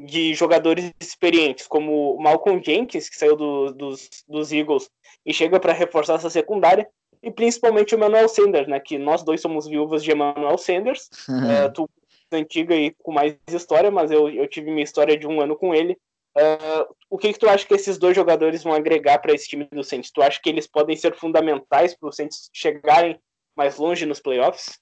de 0.00 0.32
jogadores 0.34 0.92
experientes, 1.00 1.66
como 1.66 2.14
o 2.14 2.22
Malcolm 2.22 2.62
Jenkins, 2.64 3.08
que 3.08 3.16
saiu 3.16 3.36
do, 3.36 3.72
dos, 3.72 4.08
dos 4.28 4.52
Eagles 4.52 4.88
e 5.26 5.34
chega 5.34 5.58
para 5.58 5.72
reforçar 5.72 6.14
essa 6.14 6.30
secundária, 6.30 6.88
e 7.22 7.30
principalmente 7.30 7.94
o 7.94 7.98
Emmanuel 7.98 8.28
Sanders, 8.28 8.68
né, 8.68 8.78
que 8.78 8.96
nós 8.96 9.24
dois 9.24 9.40
somos 9.40 9.66
viúvas 9.66 10.04
de 10.04 10.12
Emmanuel 10.12 10.56
Sanders, 10.56 11.08
uh, 11.28 11.70
tu 11.74 11.88
antiga 12.30 12.74
e 12.74 12.94
com 13.02 13.10
mais 13.10 13.36
história, 13.48 13.90
mas 13.90 14.10
eu, 14.10 14.28
eu 14.28 14.46
tive 14.46 14.70
minha 14.70 14.84
história 14.84 15.16
de 15.16 15.26
um 15.26 15.40
ano 15.40 15.56
com 15.56 15.74
ele. 15.74 15.98
Uh, 16.36 16.94
o 17.10 17.18
que, 17.18 17.32
que 17.32 17.38
tu 17.38 17.48
acha 17.48 17.66
que 17.66 17.74
esses 17.74 17.98
dois 17.98 18.14
jogadores 18.14 18.62
vão 18.62 18.72
agregar 18.72 19.18
para 19.18 19.32
esse 19.32 19.48
time 19.48 19.66
do 19.72 19.82
Saints? 19.82 20.12
Tu 20.12 20.22
acha 20.22 20.38
que 20.40 20.48
eles 20.48 20.66
podem 20.66 20.94
ser 20.94 21.16
fundamentais 21.16 21.96
para 21.96 22.08
o 22.08 22.12
Saints 22.12 22.50
chegarem 22.52 23.18
mais 23.56 23.76
longe 23.76 24.06
nos 24.06 24.20
playoffs? 24.20 24.78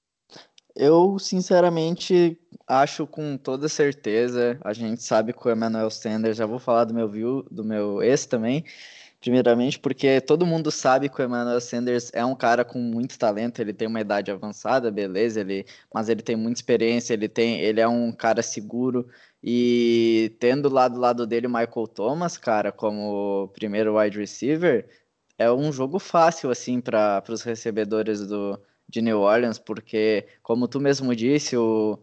Eu, 0.76 1.18
sinceramente, 1.18 2.38
acho 2.66 3.06
com 3.06 3.36
toda 3.38 3.68
certeza. 3.68 4.58
A 4.62 4.72
gente 4.72 5.02
sabe 5.02 5.32
que 5.32 5.48
o 5.48 5.50
Emmanuel 5.50 5.90
Sanders, 5.90 6.36
já 6.36 6.44
vou 6.46 6.58
falar 6.58 6.84
do 6.84 6.94
meu 6.94 7.08
view, 7.08 7.42
do 7.50 7.64
meu 7.64 8.02
ex 8.02 8.26
também, 8.26 8.62
primeiramente, 9.20 9.78
porque 9.78 10.20
todo 10.20 10.46
mundo 10.46 10.70
sabe 10.70 11.08
que 11.08 11.20
o 11.20 11.24
Emmanuel 11.24 11.60
Sanders 11.60 12.10
é 12.14 12.24
um 12.24 12.34
cara 12.36 12.64
com 12.64 12.78
muito 12.78 13.18
talento, 13.18 13.60
ele 13.60 13.72
tem 13.72 13.88
uma 13.88 14.00
idade 14.00 14.30
avançada, 14.30 14.90
beleza, 14.90 15.40
ele, 15.40 15.66
mas 15.92 16.08
ele 16.10 16.22
tem 16.22 16.36
muita 16.36 16.58
experiência, 16.60 17.14
ele 17.14 17.28
tem, 17.28 17.60
ele 17.60 17.80
é 17.80 17.88
um 17.88 18.12
cara 18.12 18.42
seguro 18.42 19.08
E 19.42 20.36
tendo 20.38 20.68
lá 20.68 20.88
do 20.88 20.98
lado 21.00 21.26
dele 21.26 21.46
o 21.46 21.50
Michael 21.50 21.86
Thomas, 21.88 22.36
cara, 22.36 22.72
como 22.72 23.48
primeiro 23.54 23.98
wide 23.98 24.18
receiver, 24.18 24.88
é 25.38 25.50
um 25.50 25.72
jogo 25.72 25.98
fácil, 25.98 26.50
assim, 26.50 26.80
para 26.80 27.22
os 27.28 27.42
recebedores 27.42 28.26
do, 28.26 28.60
de 28.88 29.02
New 29.02 29.20
Orleans, 29.20 29.58
porque, 29.58 30.26
como 30.42 30.68
tu 30.68 30.80
mesmo 30.80 31.14
disse, 31.14 31.56
o, 31.56 31.98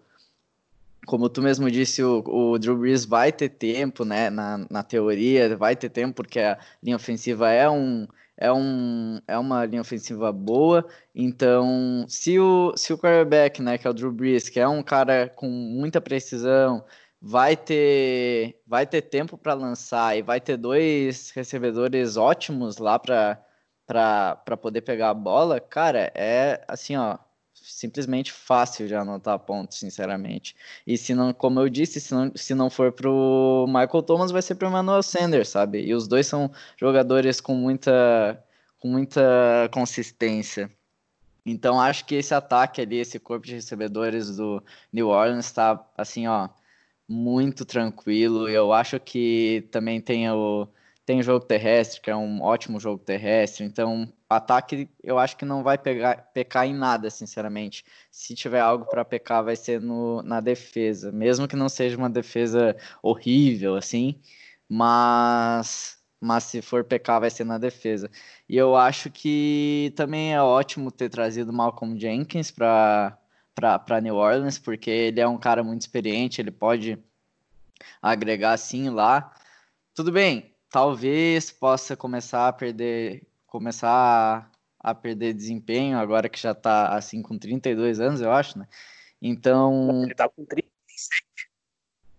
como 1.06 1.30
tu 1.30 1.42
mesmo 1.42 1.70
disse, 1.70 2.04
o, 2.04 2.24
o 2.26 2.58
Drew 2.60 2.78
Brees 2.78 3.06
vai 3.06 3.32
ter 3.32 3.50
tempo, 3.50 4.06
né, 4.06 4.30
na, 4.30 4.66
na 4.70 4.84
teoria, 4.84 5.56
vai 5.56 5.76
ter 5.76 5.90
tempo, 5.90 6.16
porque 6.16 6.40
a 6.40 6.58
linha 6.82 6.96
ofensiva 6.96 7.50
é 7.52 7.70
um, 7.70 8.08
é, 8.38 8.52
um, 8.52 9.20
é 9.28 9.38
uma 9.38 9.66
linha 9.66 9.82
ofensiva 9.82 10.32
boa, 10.32 10.86
então 11.16 12.06
se 12.08 12.40
o, 12.40 12.74
se 12.76 12.94
o 12.94 12.98
quarterback, 12.98 13.62
né, 13.62 13.78
que 13.78 13.88
é 13.88 13.90
o 13.90 13.94
Drew 13.94 14.12
Brees, 14.12 14.50
que 14.50 14.60
é 14.60 14.68
um 14.68 14.84
cara 14.84 15.30
com 15.36 15.48
muita 15.48 16.02
precisão, 16.02 16.84
vai 17.22 17.56
ter, 17.56 18.60
vai 18.68 18.86
ter 18.86 19.02
tempo 19.04 19.38
para 19.38 19.54
lançar 19.54 20.18
e 20.18 20.22
vai 20.22 20.42
ter 20.42 20.58
dois 20.58 21.32
recebedores 21.32 22.18
ótimos 22.18 22.78
lá 22.78 23.00
para 23.00 23.42
poder 24.62 24.82
pegar 24.82 25.10
a 25.10 25.14
bola, 25.14 25.60
cara, 25.60 26.12
é 26.16 26.64
assim, 26.68 26.96
ó, 26.96 27.18
simplesmente 27.54 28.32
fácil 28.32 28.88
de 28.88 28.96
anotar 28.96 29.40
pontos, 29.40 29.78
sinceramente. 29.78 30.56
E 30.86 30.98
se 30.98 31.14
não, 31.14 31.34
como 31.34 31.60
eu 31.60 31.70
disse, 31.70 32.00
se 32.02 32.14
não, 32.14 32.32
se 32.36 32.54
não 32.54 32.70
for 32.70 32.92
pro 32.92 33.66
Michael 33.68 34.04
Thomas, 34.04 34.32
vai 34.32 34.42
ser 34.42 34.56
pro 34.56 34.68
Emmanuel 34.68 35.04
Sanders, 35.04 35.50
sabe? 35.50 35.84
E 35.86 35.94
os 35.94 36.08
dois 36.08 36.28
são 36.28 36.52
jogadores 36.78 37.40
com 37.40 37.56
muita, 37.56 38.44
com 38.80 38.88
muita 38.88 39.70
consistência. 39.72 40.70
Então 41.46 41.80
acho 41.80 42.06
que 42.06 42.16
esse 42.16 42.34
ataque 42.34 42.82
ali, 42.82 42.98
esse 42.98 43.20
corpo 43.20 43.46
de 43.46 43.56
recebedores 43.56 44.38
do 44.38 44.64
New 44.92 45.10
Orleans 45.10 45.46
está 45.46 45.86
assim, 45.98 46.28
ó, 46.28 46.50
muito 47.08 47.66
tranquilo. 47.66 48.48
Eu 48.50 48.74
acho 48.74 49.00
que 49.00 49.68
também 49.72 50.02
tem 50.02 50.30
o 50.32 50.68
tem 51.06 51.22
jogo 51.22 51.46
terrestre, 51.46 52.02
que 52.02 52.10
é 52.10 52.16
um 52.16 52.42
ótimo 52.42 52.80
jogo 52.80 53.04
terrestre. 53.04 53.66
Então, 53.66 54.12
ataque 54.30 54.90
eu 55.04 55.20
acho 55.20 55.36
que 55.38 55.46
não 55.46 55.64
vai 55.64 55.78
pegar, 55.78 56.18
pecar 56.34 56.66
em 56.66 56.74
nada, 56.74 57.10
sinceramente. 57.10 57.86
Se 58.12 58.34
tiver 58.36 58.62
algo 58.62 58.86
para 58.86 59.04
pecar, 59.04 59.44
vai 59.44 59.56
ser 59.56 59.82
no, 59.82 60.22
na 60.24 60.40
defesa, 60.40 61.12
mesmo 61.12 61.48
que 61.48 61.56
não 61.56 61.68
seja 61.70 61.98
uma 61.98 62.10
defesa 62.10 62.76
horrível, 63.02 63.76
assim. 63.76 64.20
Mas, 64.70 66.00
mas 66.22 66.46
se 66.46 66.62
for 66.62 66.84
pecar, 66.86 67.20
vai 67.20 67.30
ser 67.30 67.44
na 67.44 67.58
defesa. 67.58 68.10
E 68.48 68.58
eu 68.58 68.76
acho 68.76 69.10
que 69.12 69.94
também 69.96 70.34
é 70.34 70.42
ótimo 70.42 70.92
ter 70.92 71.10
trazido 71.10 71.52
Malcolm 71.54 72.00
Jenkins 72.00 72.52
para 72.52 73.18
New 74.02 74.16
Orleans, 74.16 74.58
porque 74.58 74.90
ele 74.90 75.20
é 75.20 75.28
um 75.28 75.38
cara 75.38 75.64
muito 75.64 75.82
experiente, 75.82 76.42
ele 76.42 76.52
pode 76.52 76.98
agregar 78.02 78.58
sim 78.58 78.90
lá. 78.90 79.34
Tudo 79.94 80.12
bem, 80.12 80.53
talvez 80.74 81.52
possa 81.52 81.96
começar 81.96 82.48
a 82.48 82.52
perder, 82.52 83.22
começar 83.46 84.52
a 84.80 84.96
perder 84.96 85.36
desempenho 85.36 86.00
agora 86.00 86.28
que 86.28 86.40
já 86.40 86.52
está 86.52 86.96
assim 86.96 87.22
com 87.22 87.38
32 87.38 88.00
anos, 88.00 88.22
eu 88.22 88.32
acho, 88.32 88.58
né? 88.58 88.68
Então, 89.22 90.02
ele 90.04 90.16
tá 90.16 90.28
com 90.28 90.44
37. 90.44 91.24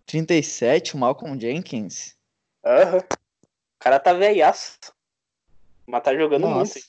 37, 0.07 0.95
o 0.95 0.99
Malcolm 0.99 1.39
Jenkins? 1.39 2.17
Aham. 2.65 2.93
Uhum. 2.93 2.99
O 3.01 3.05
cara 3.81 3.99
tá 3.99 4.13
velhaço. 4.13 4.79
Mas 5.85 6.03
tá 6.05 6.15
jogando 6.15 6.43
Nossa. 6.43 6.75
muito. 6.75 6.89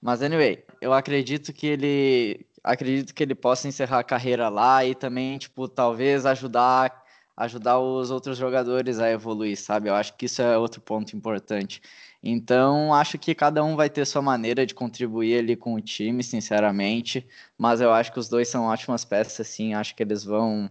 Mas 0.00 0.22
anyway, 0.22 0.64
eu 0.80 0.94
acredito 0.94 1.52
que 1.52 1.66
ele 1.66 2.46
acredito 2.64 3.14
que 3.14 3.22
ele 3.22 3.34
possa 3.34 3.68
encerrar 3.68 3.98
a 3.98 4.04
carreira 4.04 4.48
lá 4.48 4.82
e 4.86 4.94
também, 4.94 5.36
tipo, 5.36 5.68
talvez 5.68 6.24
ajudar 6.24 7.04
ajudar 7.36 7.78
os 7.78 8.10
outros 8.10 8.38
jogadores 8.38 8.98
a 8.98 9.10
evoluir, 9.10 9.56
sabe? 9.58 9.88
Eu 9.88 9.94
acho 9.94 10.16
que 10.16 10.26
isso 10.26 10.40
é 10.40 10.56
outro 10.56 10.80
ponto 10.80 11.14
importante. 11.16 11.82
Então, 12.22 12.94
acho 12.94 13.18
que 13.18 13.34
cada 13.34 13.62
um 13.62 13.76
vai 13.76 13.90
ter 13.90 14.06
sua 14.06 14.22
maneira 14.22 14.64
de 14.64 14.74
contribuir 14.74 15.38
ali 15.38 15.54
com 15.54 15.74
o 15.74 15.80
time, 15.80 16.22
sinceramente, 16.22 17.26
mas 17.58 17.80
eu 17.80 17.92
acho 17.92 18.12
que 18.12 18.18
os 18.18 18.28
dois 18.28 18.48
são 18.48 18.64
ótimas 18.64 19.04
peças, 19.04 19.46
sim, 19.46 19.74
acho 19.74 19.94
que 19.94 20.02
eles 20.02 20.24
vão 20.24 20.70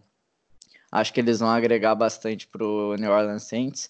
acho 0.91 1.13
que 1.13 1.19
eles 1.19 1.39
vão 1.39 1.49
agregar 1.49 1.93
bastante 1.93 2.47
para 2.47 2.63
o 2.63 2.95
New 2.95 3.11
Orleans 3.11 3.43
Saints. 3.43 3.89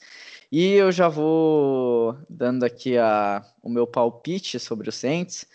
E 0.51 0.73
eu 0.73 0.91
já 0.91 1.07
vou 1.07 2.17
dando 2.29 2.63
aqui 2.63 2.97
a, 2.97 3.45
o 3.61 3.69
meu 3.69 3.85
palpite 3.85 4.59
sobre 4.59 4.89
o 4.89 4.91
Saints 4.91 5.45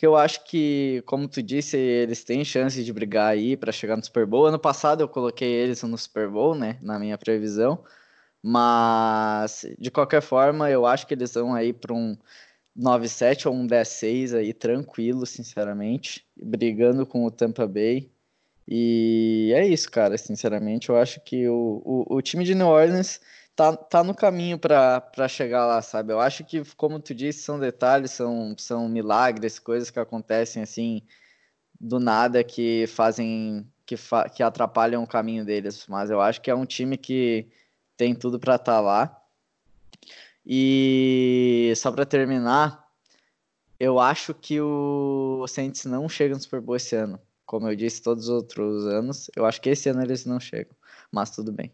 que 0.00 0.06
eu 0.06 0.16
acho 0.16 0.44
que, 0.44 1.02
como 1.04 1.28
tu 1.28 1.42
disse, 1.42 1.76
eles 1.76 2.24
têm 2.24 2.42
chance 2.42 2.82
de 2.82 2.90
brigar 2.90 3.32
aí 3.32 3.54
para 3.54 3.70
chegar 3.70 3.98
no 3.98 4.02
Super 4.02 4.24
Bowl. 4.24 4.46
Ano 4.46 4.58
passado 4.58 5.02
eu 5.02 5.08
coloquei 5.08 5.52
eles 5.52 5.82
no 5.82 5.98
Super 5.98 6.26
Bowl, 6.26 6.54
né, 6.54 6.78
na 6.80 6.98
minha 6.98 7.18
previsão, 7.18 7.84
mas 8.42 9.66
de 9.78 9.90
qualquer 9.90 10.22
forma, 10.22 10.70
eu 10.70 10.86
acho 10.86 11.06
que 11.06 11.12
eles 11.12 11.34
vão 11.34 11.52
aí 11.52 11.74
para 11.74 11.92
um 11.92 12.16
9-7 12.74 13.44
ou 13.44 13.52
um 13.52 13.66
10-6 13.66 14.34
aí 14.34 14.54
tranquilo, 14.54 15.26
sinceramente, 15.26 16.26
brigando 16.34 17.04
com 17.04 17.26
o 17.26 17.30
Tampa 17.30 17.66
Bay. 17.66 18.10
E 18.66 19.52
é 19.54 19.68
isso, 19.68 19.90
cara, 19.90 20.16
sinceramente, 20.16 20.88
eu 20.88 20.96
acho 20.96 21.20
que 21.20 21.46
o, 21.46 21.82
o, 21.84 22.16
o 22.16 22.22
time 22.22 22.42
de 22.42 22.54
New 22.54 22.68
Orleans 22.68 23.20
tá, 23.56 23.76
tá 23.76 24.04
no 24.04 24.14
caminho 24.14 24.58
para 24.58 25.28
chegar 25.28 25.66
lá, 25.66 25.82
sabe? 25.82 26.12
Eu 26.12 26.20
acho 26.20 26.44
que, 26.44 26.62
como 26.76 27.00
tu 27.00 27.14
disse, 27.14 27.42
são 27.42 27.58
detalhes, 27.58 28.10
são, 28.12 28.54
são 28.58 28.88
milagres, 28.88 29.58
coisas 29.58 29.90
que 29.90 29.98
acontecem 29.98 30.62
assim 30.62 31.02
do 31.80 31.98
nada 31.98 32.44
que 32.44 32.86
fazem 32.88 33.66
que, 33.86 33.96
fa 33.96 34.28
que 34.28 34.42
atrapalham 34.42 35.02
o 35.02 35.06
caminho 35.06 35.44
deles. 35.44 35.86
Mas 35.88 36.10
eu 36.10 36.20
acho 36.20 36.40
que 36.40 36.50
é 36.50 36.54
um 36.54 36.66
time 36.66 36.96
que 36.96 37.48
tem 37.96 38.14
tudo 38.14 38.38
para 38.38 38.56
estar 38.56 38.74
tá 38.76 38.80
lá. 38.80 39.16
E 40.46 41.72
só 41.76 41.90
para 41.92 42.06
terminar, 42.06 42.88
eu 43.78 43.98
acho 43.98 44.34
que 44.34 44.60
o 44.60 45.46
Saints 45.48 45.84
não 45.84 46.08
chega 46.08 46.34
no 46.34 46.40
Super 46.40 46.60
Bowl 46.60 46.76
esse 46.76 46.94
ano. 46.96 47.20
Como 47.46 47.68
eu 47.68 47.76
disse 47.76 48.02
todos 48.02 48.24
os 48.24 48.30
outros 48.30 48.86
anos, 48.86 49.30
eu 49.36 49.44
acho 49.44 49.60
que 49.60 49.70
esse 49.70 49.88
ano 49.88 50.02
eles 50.02 50.24
não 50.24 50.38
chegam. 50.38 50.74
Mas 51.10 51.30
tudo 51.30 51.52
bem. 51.52 51.72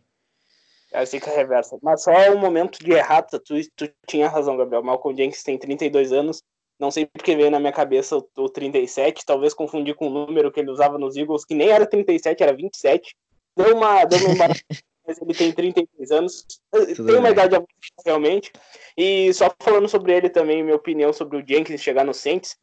Aí 0.96 1.04
fica 1.04 1.30
reversa. 1.30 1.78
Mas 1.82 2.02
só 2.02 2.10
um 2.30 2.38
momento 2.38 2.78
de 2.78 2.90
errata, 2.90 3.38
tu, 3.38 3.54
tu 3.76 3.86
tinha 4.08 4.30
razão, 4.30 4.56
Gabriel. 4.56 4.82
Malcolm 4.82 5.14
Jenkins 5.14 5.42
tem 5.42 5.58
32 5.58 6.10
anos. 6.10 6.42
Não 6.80 6.90
sei 6.90 7.04
porque 7.04 7.36
veio 7.36 7.50
na 7.50 7.60
minha 7.60 7.72
cabeça 7.72 8.16
o, 8.16 8.26
o 8.38 8.48
37, 8.48 9.24
talvez 9.26 9.52
confundi 9.52 9.92
com 9.94 10.08
o 10.08 10.10
número 10.10 10.50
que 10.50 10.58
ele 10.58 10.70
usava 10.70 10.98
nos 10.98 11.14
Eagles, 11.14 11.44
que 11.44 11.54
nem 11.54 11.68
era 11.68 11.86
37, 11.86 12.42
era 12.42 12.54
27. 12.54 13.14
Deu 13.54 13.76
uma, 13.76 14.04
deu 14.06 14.18
uma 14.26 14.46
mas 15.06 15.20
ele 15.20 15.34
tem 15.34 15.52
32 15.52 16.10
anos. 16.10 16.46
Tudo 16.72 17.06
tem 17.06 17.16
uma 17.16 17.22
bem. 17.22 17.32
idade 17.32 17.62
realmente. 18.04 18.50
E 18.96 19.32
só 19.34 19.54
falando 19.60 19.88
sobre 19.88 20.14
ele 20.14 20.30
também, 20.30 20.62
minha 20.62 20.76
opinião 20.76 21.12
sobre 21.12 21.36
o 21.36 21.46
Jenkins 21.46 21.82
chegar 21.82 22.04
no 22.04 22.14
Saints. 22.14 22.56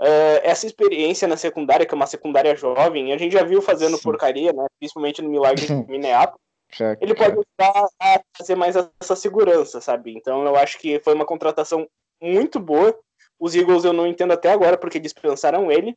Uh, 0.00 0.42
essa 0.42 0.66
experiência 0.66 1.26
na 1.28 1.36
secundária, 1.36 1.86
que 1.86 1.94
é 1.94 1.96
uma 1.96 2.06
secundária 2.06 2.54
jovem, 2.56 3.12
a 3.12 3.16
gente 3.16 3.32
já 3.32 3.44
viu 3.44 3.62
fazendo 3.62 3.96
Sim. 3.96 4.02
porcaria, 4.02 4.52
né? 4.52 4.66
Principalmente 4.78 5.22
no 5.22 5.30
Milagre 5.30 5.66
de 5.66 5.72
Minneapolis 5.88 6.45
ele 7.00 7.14
pode 7.14 7.32
ajudar 7.32 7.88
a 8.00 8.20
trazer 8.34 8.54
mais 8.54 8.76
essa 8.76 9.16
segurança, 9.16 9.80
sabe? 9.80 10.16
Então 10.16 10.44
eu 10.44 10.56
acho 10.56 10.78
que 10.78 11.00
foi 11.00 11.14
uma 11.14 11.26
contratação 11.26 11.86
muito 12.20 12.58
boa. 12.60 12.98
Os 13.38 13.54
Eagles 13.54 13.84
eu 13.84 13.92
não 13.92 14.06
entendo 14.06 14.32
até 14.32 14.50
agora 14.50 14.76
porque 14.76 14.98
dispensaram 14.98 15.70
ele. 15.70 15.94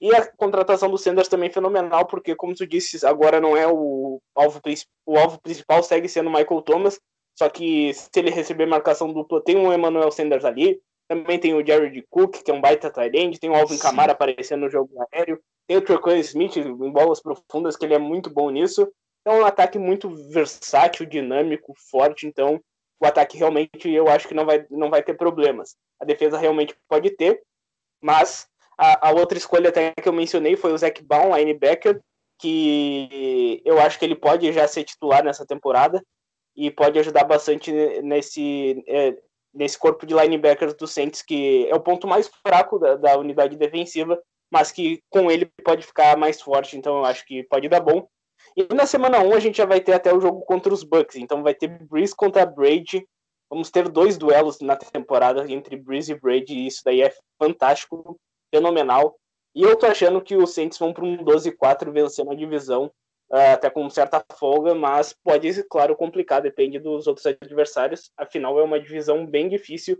E 0.00 0.14
a 0.14 0.26
contratação 0.32 0.90
do 0.90 0.96
Sanders 0.96 1.28
também 1.28 1.50
fenomenal, 1.50 2.06
porque, 2.06 2.34
como 2.34 2.54
tu 2.54 2.66
disse, 2.66 3.04
agora 3.04 3.38
não 3.38 3.54
é 3.54 3.66
o 3.66 4.18
alvo, 4.34 4.58
o 5.04 5.18
alvo 5.18 5.38
principal, 5.42 5.82
segue 5.82 6.08
sendo 6.08 6.30
Michael 6.30 6.62
Thomas. 6.62 6.98
Só 7.38 7.50
que 7.50 7.92
se 7.92 8.08
ele 8.16 8.30
receber 8.30 8.66
marcação 8.66 9.12
dupla, 9.12 9.42
tem 9.42 9.56
o 9.56 9.72
Emmanuel 9.72 10.10
Sanders 10.10 10.44
ali. 10.44 10.80
Também 11.06 11.38
tem 11.38 11.54
o 11.54 11.66
Jared 11.66 12.02
Cook, 12.08 12.42
que 12.42 12.50
é 12.50 12.54
um 12.54 12.60
baita 12.60 12.90
tight 12.90 13.38
tem 13.38 13.50
o 13.50 13.54
Alvin 13.54 13.76
Kamara 13.76 14.12
aparecendo 14.12 14.60
no 14.60 14.70
jogo 14.70 14.90
aéreo. 15.12 15.40
Tem 15.66 15.76
o 15.76 15.82
Trequan 15.82 16.16
Smith 16.18 16.56
em 16.56 16.90
bolas 16.90 17.20
profundas, 17.20 17.76
que 17.76 17.84
ele 17.84 17.94
é 17.94 17.98
muito 17.98 18.30
bom 18.30 18.48
nisso. 18.48 18.90
É 19.24 19.30
um 19.30 19.44
ataque 19.44 19.78
muito 19.78 20.08
versátil, 20.30 21.04
dinâmico, 21.04 21.74
forte, 21.90 22.26
então 22.26 22.60
o 23.00 23.06
ataque 23.06 23.38
realmente 23.38 23.88
eu 23.88 24.08
acho 24.08 24.28
que 24.28 24.34
não 24.34 24.44
vai, 24.44 24.66
não 24.70 24.90
vai 24.90 25.02
ter 25.02 25.14
problemas. 25.14 25.76
A 26.00 26.04
defesa 26.04 26.38
realmente 26.38 26.74
pode 26.88 27.10
ter, 27.10 27.42
mas 28.02 28.46
a, 28.76 29.08
a 29.08 29.12
outra 29.12 29.36
escolha 29.36 29.68
até 29.68 29.92
que 29.92 30.08
eu 30.08 30.12
mencionei 30.12 30.56
foi 30.56 30.72
o 30.72 30.78
Zac 30.78 31.02
Baum, 31.02 31.36
linebacker, 31.36 32.00
que 32.38 33.60
eu 33.64 33.78
acho 33.78 33.98
que 33.98 34.04
ele 34.04 34.16
pode 34.16 34.50
já 34.52 34.66
ser 34.66 34.84
titular 34.84 35.22
nessa 35.22 35.46
temporada 35.46 36.02
e 36.56 36.70
pode 36.70 36.98
ajudar 36.98 37.24
bastante 37.24 37.70
nesse, 38.02 38.82
é, 38.86 39.16
nesse 39.52 39.78
corpo 39.78 40.06
de 40.06 40.14
linebackers 40.14 40.74
do 40.74 40.86
Saints, 40.86 41.22
que 41.22 41.68
é 41.68 41.74
o 41.74 41.80
ponto 41.80 42.06
mais 42.06 42.30
fraco 42.46 42.78
da, 42.78 42.96
da 42.96 43.18
unidade 43.18 43.56
defensiva, 43.56 44.20
mas 44.50 44.72
que 44.72 45.02
com 45.10 45.30
ele 45.30 45.46
pode 45.64 45.86
ficar 45.86 46.16
mais 46.16 46.40
forte, 46.40 46.76
então 46.76 46.98
eu 46.98 47.04
acho 47.04 47.24
que 47.26 47.44
pode 47.44 47.68
dar 47.68 47.80
bom. 47.80 48.08
E 48.56 48.74
na 48.74 48.86
semana 48.86 49.20
1 49.20 49.34
a 49.34 49.40
gente 49.40 49.58
já 49.58 49.64
vai 49.64 49.80
ter 49.80 49.92
até 49.92 50.12
o 50.12 50.20
jogo 50.20 50.40
contra 50.42 50.72
os 50.72 50.82
Bucks. 50.82 51.16
Então 51.16 51.42
vai 51.42 51.54
ter 51.54 51.68
Breeze 51.68 52.14
contra 52.14 52.44
Brady. 52.44 53.06
Vamos 53.48 53.70
ter 53.70 53.88
dois 53.88 54.16
duelos 54.16 54.60
na 54.60 54.76
temporada 54.76 55.50
entre 55.50 55.76
Breeze 55.76 56.12
e 56.12 56.18
Brady. 56.18 56.54
E 56.54 56.66
isso 56.66 56.82
daí 56.84 57.02
é 57.02 57.12
fantástico, 57.38 58.18
fenomenal. 58.54 59.16
E 59.54 59.62
eu 59.62 59.76
tô 59.76 59.86
achando 59.86 60.20
que 60.20 60.36
os 60.36 60.54
Saints 60.54 60.78
vão 60.78 60.92
para 60.92 61.04
um 61.04 61.24
12-4 61.24 61.92
vencendo 61.92 62.30
a 62.30 62.34
divisão. 62.34 62.90
uh, 63.32 63.52
até 63.54 63.70
com 63.70 63.88
certa 63.88 64.24
folga, 64.38 64.74
mas 64.74 65.12
pode, 65.12 65.62
claro, 65.64 65.96
complicar, 65.96 66.42
depende 66.42 66.78
dos 66.78 67.06
outros 67.06 67.26
adversários. 67.26 68.10
Afinal, 68.16 68.58
é 68.58 68.62
uma 68.62 68.80
divisão 68.80 69.26
bem 69.26 69.48
difícil 69.48 69.98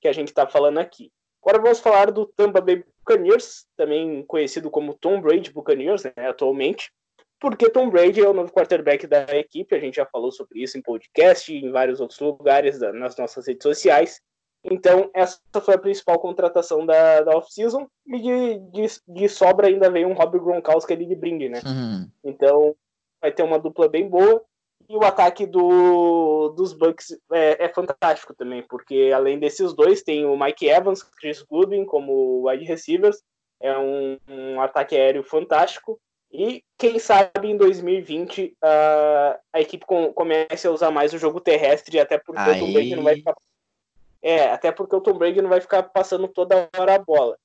que 0.00 0.08
a 0.08 0.12
gente 0.12 0.28
está 0.28 0.46
falando 0.46 0.78
aqui. 0.78 1.10
Agora 1.42 1.60
vamos 1.62 1.80
falar 1.80 2.10
do 2.10 2.26
Tampa 2.26 2.60
Bay 2.60 2.84
Buccaneers, 2.98 3.66
também 3.76 4.24
conhecido 4.26 4.70
como 4.70 4.94
Tom 4.94 5.20
Brady 5.20 5.52
Buccaneers, 5.52 6.04
né, 6.04 6.12
atualmente, 6.28 6.92
porque 7.40 7.70
Tom 7.70 7.88
Brady 7.88 8.20
é 8.20 8.28
o 8.28 8.34
novo 8.34 8.52
quarterback 8.52 9.06
da 9.06 9.24
equipe, 9.36 9.74
a 9.74 9.80
gente 9.80 9.96
já 9.96 10.06
falou 10.06 10.30
sobre 10.30 10.62
isso 10.62 10.76
em 10.76 10.82
podcast, 10.82 11.52
em 11.52 11.70
vários 11.70 12.00
outros 12.00 12.20
lugares, 12.20 12.78
nas 12.78 13.16
nossas 13.16 13.46
redes 13.46 13.62
sociais. 13.62 14.20
Então, 14.62 15.10
essa 15.14 15.40
foi 15.62 15.74
a 15.74 15.78
principal 15.78 16.18
contratação 16.18 16.84
da, 16.84 17.22
da 17.22 17.36
off-season. 17.36 17.88
E 18.06 18.20
de, 18.20 18.58
de, 18.70 18.86
de, 19.08 19.28
sobra 19.28 19.68
ainda 19.68 19.90
veio 19.90 20.06
um 20.06 20.12
Rob 20.12 20.38
Gronkowski 20.38 20.92
ali 20.92 21.06
de 21.06 21.16
brinde, 21.16 21.48
né? 21.48 21.62
Uhum. 21.64 22.10
Então, 22.22 22.76
vai 23.20 23.32
ter 23.32 23.42
uma 23.42 23.58
dupla 23.58 23.88
bem 23.88 24.06
boa. 24.06 24.44
E 24.88 24.96
o 24.96 25.04
ataque 25.04 25.46
do, 25.46 26.50
dos 26.50 26.72
Bucks 26.72 27.16
é, 27.32 27.64
é, 27.64 27.68
fantástico 27.68 28.34
também, 28.34 28.62
porque 28.68 29.12
além 29.14 29.38
desses 29.38 29.72
dois, 29.72 30.02
tem 30.02 30.26
o 30.26 30.36
Mike 30.36 30.68
Evans, 30.68 31.02
Chris 31.02 31.42
Goodwin 31.42 31.84
como 31.86 32.48
wide 32.48 32.64
receivers. 32.64 33.22
É 33.62 33.76
um, 33.78 34.18
um 34.28 34.60
ataque 34.60 34.96
aéreo 34.96 35.22
fantástico. 35.22 35.98
E 36.32 36.62
quem 36.78 36.98
sabe 36.98 37.48
em 37.48 37.56
2020 37.56 38.56
uh, 38.62 39.38
a 39.52 39.60
equipe 39.60 39.84
com, 39.84 40.12
comece 40.12 40.66
a 40.66 40.70
usar 40.70 40.90
mais 40.90 41.12
o 41.12 41.18
jogo 41.18 41.40
terrestre, 41.40 41.98
até 41.98 42.18
porque 42.18 42.40
Aí... 42.40 42.56
o 42.56 42.66
Tom 42.66 42.72
Brady 42.72 42.96
não 42.96 43.02
vai 43.02 43.16
ficar 43.16 43.34
é, 44.22 44.50
até 44.50 44.70
porque 44.70 44.94
o 44.94 45.00
Tom 45.00 45.14
Brady 45.14 45.40
não 45.40 45.48
vai 45.48 45.60
ficar 45.60 45.82
passando 45.82 46.28
toda 46.28 46.68
hora 46.76 46.94
a 46.94 46.98
bola. 46.98 47.38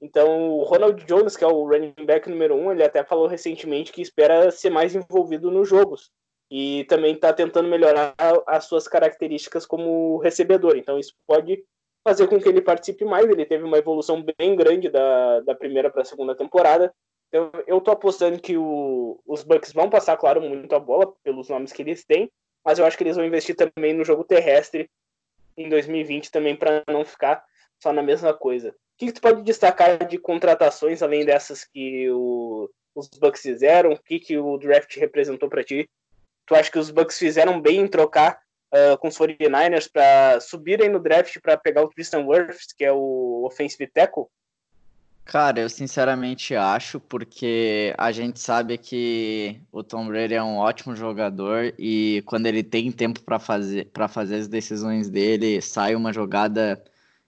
Então, 0.00 0.50
o 0.50 0.62
Ronald 0.62 1.04
Jones, 1.04 1.36
que 1.36 1.44
é 1.44 1.46
o 1.46 1.64
running 1.66 1.92
back 2.04 2.28
número 2.30 2.54
um, 2.54 2.72
ele 2.72 2.82
até 2.82 3.04
falou 3.04 3.26
recentemente 3.26 3.92
que 3.92 4.00
espera 4.00 4.50
ser 4.50 4.70
mais 4.70 4.94
envolvido 4.94 5.50
nos 5.50 5.68
jogos. 5.68 6.10
E 6.50 6.84
também 6.84 7.14
está 7.14 7.32
tentando 7.32 7.68
melhorar 7.68 8.14
as 8.46 8.64
suas 8.64 8.88
características 8.88 9.66
como 9.66 10.18
recebedor. 10.18 10.76
Então, 10.76 10.98
isso 10.98 11.14
pode 11.26 11.62
fazer 12.02 12.26
com 12.28 12.40
que 12.40 12.48
ele 12.48 12.62
participe 12.62 13.04
mais. 13.04 13.28
Ele 13.28 13.44
teve 13.44 13.62
uma 13.62 13.78
evolução 13.78 14.24
bem 14.38 14.56
grande 14.56 14.88
da, 14.88 15.40
da 15.40 15.54
primeira 15.54 15.90
para 15.90 16.02
a 16.02 16.04
segunda 16.04 16.34
temporada. 16.34 16.92
Então, 17.30 17.52
eu 17.64 17.78
estou 17.78 17.94
apostando 17.94 18.40
que 18.40 18.56
o, 18.56 19.20
os 19.24 19.44
Bucks 19.44 19.72
vão 19.72 19.88
passar, 19.88 20.16
claro, 20.16 20.42
muito 20.42 20.74
a 20.74 20.80
bola 20.80 21.14
pelos 21.22 21.48
nomes 21.48 21.72
que 21.72 21.80
eles 21.80 22.04
têm, 22.04 22.30
mas 22.64 22.78
eu 22.78 22.84
acho 22.84 22.98
que 22.98 23.04
eles 23.04 23.16
vão 23.16 23.24
investir 23.24 23.54
também 23.54 23.94
no 23.94 24.04
jogo 24.04 24.24
terrestre 24.24 24.90
em 25.56 25.68
2020 25.68 26.30
também 26.30 26.56
para 26.56 26.82
não 26.88 27.04
ficar 27.04 27.44
só 27.78 27.92
na 27.92 28.02
mesma 28.02 28.34
coisa. 28.34 28.70
O 28.70 28.74
que, 28.98 29.06
que 29.06 29.12
tu 29.12 29.20
pode 29.20 29.42
destacar 29.42 30.06
de 30.06 30.18
contratações 30.18 31.02
além 31.02 31.24
dessas 31.24 31.64
que 31.64 32.10
o, 32.10 32.68
os 32.94 33.08
Bucks 33.08 33.42
fizeram? 33.42 33.92
O 33.92 33.98
que, 33.98 34.18
que 34.18 34.36
o 34.36 34.58
draft 34.58 34.96
representou 34.96 35.48
para 35.48 35.64
ti? 35.64 35.88
Tu 36.46 36.54
acha 36.54 36.70
que 36.70 36.78
os 36.78 36.90
Bucks 36.90 37.16
fizeram 37.16 37.60
bem 37.60 37.78
em 37.78 37.86
trocar 37.86 38.40
uh, 38.74 38.98
com 38.98 39.06
os 39.06 39.16
49ers 39.16 39.88
para 39.90 40.40
subirem 40.40 40.88
no 40.88 40.98
draft 40.98 41.38
para 41.40 41.56
pegar 41.56 41.82
o 41.82 41.88
Tristan 41.88 42.26
Wirfs, 42.26 42.72
que 42.76 42.84
é 42.84 42.92
o 42.92 43.44
offensive 43.46 43.86
tackle? 43.86 44.26
Cara, 45.30 45.60
eu 45.60 45.68
sinceramente 45.70 46.56
acho, 46.56 46.98
porque 46.98 47.94
a 47.96 48.10
gente 48.10 48.40
sabe 48.40 48.76
que 48.76 49.60
o 49.70 49.80
Tom 49.80 50.08
Brady 50.08 50.34
é 50.34 50.42
um 50.42 50.56
ótimo 50.56 50.96
jogador 50.96 51.72
e 51.78 52.20
quando 52.26 52.46
ele 52.46 52.64
tem 52.64 52.90
tempo 52.90 53.22
para 53.22 53.38
fazer, 53.38 53.86
para 53.92 54.08
fazer 54.08 54.34
as 54.38 54.48
decisões 54.48 55.08
dele, 55.08 55.62
sai 55.62 55.94
uma 55.94 56.12
jogada 56.12 56.82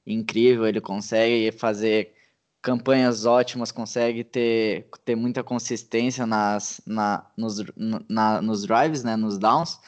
incrível, 0.04 0.66
ele 0.66 0.80
consegue 0.80 1.52
fazer 1.52 2.12
campanhas 2.60 3.24
ótimas, 3.24 3.70
consegue 3.70 4.24
ter, 4.24 4.88
ter 5.04 5.14
muita 5.14 5.44
consistência 5.44 6.26
nas, 6.26 6.80
na, 6.84 7.24
nos, 7.36 7.62
na, 8.08 8.42
nos 8.42 8.62
drives, 8.66 9.04
né, 9.04 9.14
nos 9.14 9.38
downs. 9.38 9.78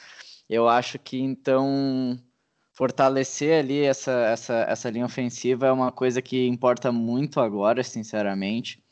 Eu 0.49 0.69
acho 0.69 0.97
que 0.97 1.19
então 1.19 2.17
fortalecer 2.75 3.59
ali 3.59 3.83
essa, 3.83 4.11
essa, 4.11 4.53
essa 4.67 4.89
linha 4.89 5.05
ofensiva 5.05 5.67
é 5.67 5.71
uma 5.71 5.91
coisa 5.91 6.21
que 6.21 6.45
importa 6.47 6.91
muito 6.91 7.39
agora, 7.39 7.83
sinceramente, 7.83 8.83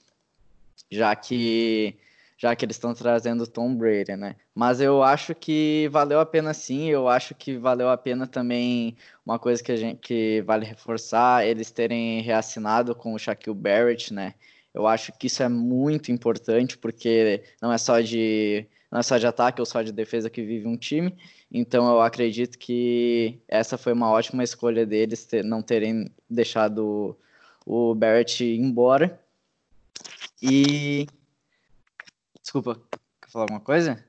já 0.90 1.16
que 1.16 1.96
já 2.36 2.56
que 2.56 2.66
eles 2.66 2.76
estão 2.76 2.94
trazendo 2.94 3.48
Tom 3.48 3.74
Brady, 3.74 4.18
né? 4.18 4.36
Mas 4.54 4.82
eu 4.82 5.02
acho 5.02 5.34
que 5.34 5.88
valeu 5.92 6.20
a 6.20 6.26
pena 6.26 6.54
sim, 6.54 6.90
eu 6.90 7.08
acho 7.08 7.34
que 7.34 7.58
valeu 7.58 7.90
a 7.90 7.98
pena 7.98 8.28
também 8.28 8.98
uma 9.26 9.40
coisa 9.40 9.64
que 9.64 9.72
a 9.72 9.78
gente 9.78 10.00
que 10.00 10.42
vale 10.42 10.66
reforçar, 10.66 11.48
eles 11.48 11.72
terem 11.72 12.22
reassinado 12.22 12.94
com 12.96 13.14
o 13.14 13.20
Shaquille 13.20 13.56
Barrett, 13.56 14.14
né? 14.14 14.34
Eu 14.74 14.88
acho 14.88 15.14
que 15.14 15.28
isso 15.28 15.42
é 15.44 15.48
muito 15.48 16.12
importante 16.12 16.78
porque 16.78 17.44
não 17.62 17.72
é 17.72 17.78
só 17.78 18.02
de 18.02 18.68
não 18.94 19.00
é 19.00 19.04
só 19.04 19.18
de 19.18 19.26
ataque 19.26 19.60
ou 19.60 19.66
só 19.66 19.82
de 19.82 19.92
defesa 19.92 20.30
que 20.30 20.44
vive 20.44 20.68
um 20.68 20.78
time, 20.78 21.18
então 21.52 21.90
eu 21.90 22.00
acredito 22.00 22.60
que 22.60 23.42
essa 23.48 23.76
foi 23.76 23.92
uma 23.92 24.12
ótima 24.12 24.44
escolha 24.44 24.86
deles 24.86 25.26
ter, 25.26 25.44
não 25.44 25.64
terem 25.64 26.12
deixado 26.30 27.18
o 27.66 27.96
Barrett 27.96 28.44
embora. 28.44 29.20
E. 30.40 31.08
Desculpa, 32.40 32.80
quer 33.20 33.32
falar 33.32 33.46
alguma 33.46 33.62
coisa? 33.62 34.06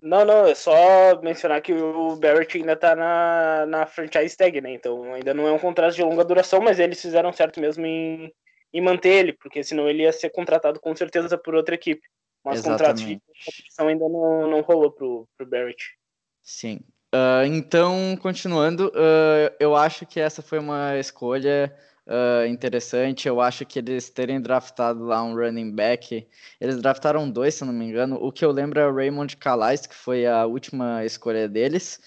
Não, 0.00 0.24
não, 0.24 0.46
é 0.46 0.54
só 0.54 1.20
mencionar 1.20 1.60
que 1.60 1.72
o 1.72 2.14
Barrett 2.14 2.56
ainda 2.56 2.76
tá 2.76 2.94
na, 2.94 3.66
na 3.66 3.86
franchise 3.86 4.36
tag, 4.36 4.60
né? 4.60 4.72
Então 4.72 5.14
ainda 5.14 5.34
não 5.34 5.48
é 5.48 5.52
um 5.52 5.58
contrato 5.58 5.96
de 5.96 6.02
longa 6.04 6.24
duração, 6.24 6.60
mas 6.60 6.78
eles 6.78 7.02
fizeram 7.02 7.32
certo 7.32 7.58
mesmo 7.58 7.84
em, 7.84 8.32
em 8.72 8.80
manter 8.80 9.14
ele, 9.14 9.32
porque 9.32 9.64
senão 9.64 9.88
ele 9.88 10.04
ia 10.04 10.12
ser 10.12 10.30
contratado 10.30 10.78
com 10.78 10.94
certeza 10.94 11.36
por 11.36 11.56
outra 11.56 11.74
equipe. 11.74 12.06
Mas 12.44 12.60
o 12.60 12.64
contrato 12.64 12.96
de 12.98 13.20
competição 13.44 13.88
ainda 13.88 14.08
não, 14.08 14.50
não 14.50 14.60
rolou 14.60 14.90
pro, 14.90 15.26
pro 15.36 15.46
Barrett. 15.46 15.96
Sim. 16.42 16.80
Uh, 17.14 17.46
então, 17.46 18.16
continuando, 18.20 18.88
uh, 18.88 19.54
eu 19.58 19.74
acho 19.74 20.04
que 20.04 20.20
essa 20.20 20.42
foi 20.42 20.58
uma 20.58 20.98
escolha 20.98 21.74
uh, 22.06 22.46
interessante. 22.46 23.28
Eu 23.28 23.40
acho 23.40 23.64
que 23.64 23.78
eles 23.78 24.10
terem 24.10 24.40
draftado 24.40 25.04
lá 25.04 25.22
um 25.22 25.34
running 25.34 25.70
back, 25.70 26.26
eles 26.60 26.82
draftaram 26.82 27.30
dois, 27.30 27.54
se 27.54 27.64
não 27.64 27.72
me 27.72 27.86
engano. 27.86 28.18
O 28.20 28.32
que 28.32 28.44
eu 28.44 28.50
lembro 28.50 28.80
é 28.80 28.86
o 28.86 28.94
Raymond 28.94 29.36
Calais, 29.36 29.86
que 29.86 29.94
foi 29.94 30.26
a 30.26 30.44
última 30.44 31.04
escolha 31.04 31.48
deles. 31.48 32.00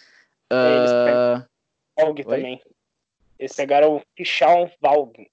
Eles 0.51 0.91
pegaram 0.91 1.45
Valg 1.97 2.23
também. 2.23 2.61
Eles 3.39 3.55
pegaram 3.55 3.95
o 3.95 4.01
Kishawn 4.15 4.69
Valg. 4.81 5.29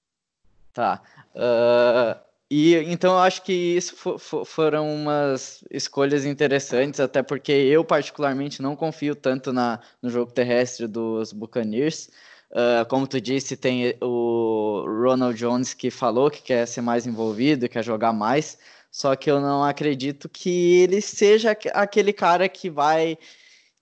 Tá. 0.73 1.01
Uh, 1.33 2.19
e 2.57 2.75
então 2.85 3.13
eu 3.15 3.19
acho 3.19 3.41
que 3.41 3.51
isso 3.51 3.97
for, 3.97 4.17
for, 4.17 4.45
foram 4.45 4.87
umas 4.93 5.61
escolhas 5.69 6.23
interessantes, 6.23 7.01
até 7.01 7.21
porque 7.21 7.51
eu 7.51 7.83
particularmente 7.83 8.61
não 8.61 8.77
confio 8.77 9.13
tanto 9.13 9.51
na, 9.51 9.81
no 10.01 10.09
jogo 10.09 10.31
terrestre 10.31 10.87
dos 10.87 11.33
Buccaneers. 11.33 12.09
Uh, 12.51 12.85
como 12.87 13.05
tu 13.05 13.19
disse, 13.19 13.57
tem 13.57 13.97
o 14.01 14.85
Ronald 14.87 15.37
Jones 15.37 15.73
que 15.73 15.91
falou 15.91 16.31
que 16.31 16.41
quer 16.41 16.65
ser 16.65 16.79
mais 16.79 17.05
envolvido, 17.05 17.67
quer 17.67 17.83
jogar 17.83 18.13
mais, 18.13 18.57
só 18.89 19.13
que 19.17 19.29
eu 19.29 19.41
não 19.41 19.61
acredito 19.61 20.29
que 20.29 20.83
ele 20.83 21.01
seja 21.01 21.57
aquele 21.73 22.13
cara 22.13 22.47
que 22.47 22.69
vai 22.69 23.17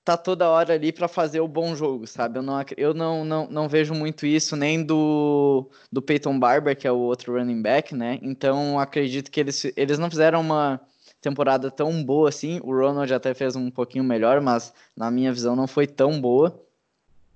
tá 0.04 0.18
toda 0.18 0.50
hora 0.50 0.74
ali 0.74 0.92
para 0.92 1.08
fazer 1.08 1.40
o 1.40 1.48
bom 1.48 1.76
jogo, 1.76 2.06
sabe? 2.06 2.38
Eu, 2.38 2.44
não, 2.44 2.66
eu 2.78 2.94
não, 2.94 3.26
não, 3.26 3.48
não 3.48 3.70
vejo 3.70 3.94
muito 3.94 4.26
isso 4.26 4.56
nem 4.56 4.84
do, 4.84 5.70
do 5.92 6.02
Peyton 6.02 6.38
Barber, 6.38 6.78
que 6.78 6.88
é 6.88 6.92
o 6.92 6.98
outro 6.98 7.34
running 7.38 7.62
back, 7.62 7.96
né? 7.96 8.20
Então 8.22 8.80
acredito 8.80 9.32
que 9.32 9.40
eles, 9.40 9.66
eles 9.78 9.98
não 9.98 10.10
fizeram 10.10 10.42
uma 10.42 10.80
temporada 11.22 11.72
tão 11.72 12.04
boa 12.04 12.30
assim. 12.30 12.60
O 12.64 12.76
Ronald 12.76 13.14
até 13.14 13.34
fez 13.34 13.56
um 13.56 13.72
pouquinho 13.72 14.04
melhor, 14.04 14.42
mas 14.42 14.74
na 14.96 15.10
minha 15.10 15.32
visão 15.32 15.56
não 15.56 15.68
foi 15.68 15.88
tão 15.88 16.20
boa. 16.20 16.62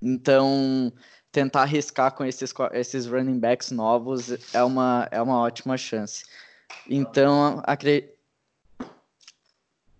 Então 0.01 0.91
tentar 1.31 1.61
arriscar 1.61 2.13
com 2.13 2.25
esses, 2.25 2.53
esses 2.73 3.05
running 3.05 3.39
backs 3.39 3.71
novos 3.71 4.53
é 4.53 4.63
uma, 4.63 5.07
é 5.11 5.21
uma 5.21 5.39
ótima 5.39 5.77
chance. 5.77 6.25
Então 6.89 7.61
acre... 7.65 8.13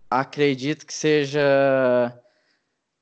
acredito 0.10 0.86
que 0.86 0.94
seja 0.94 2.14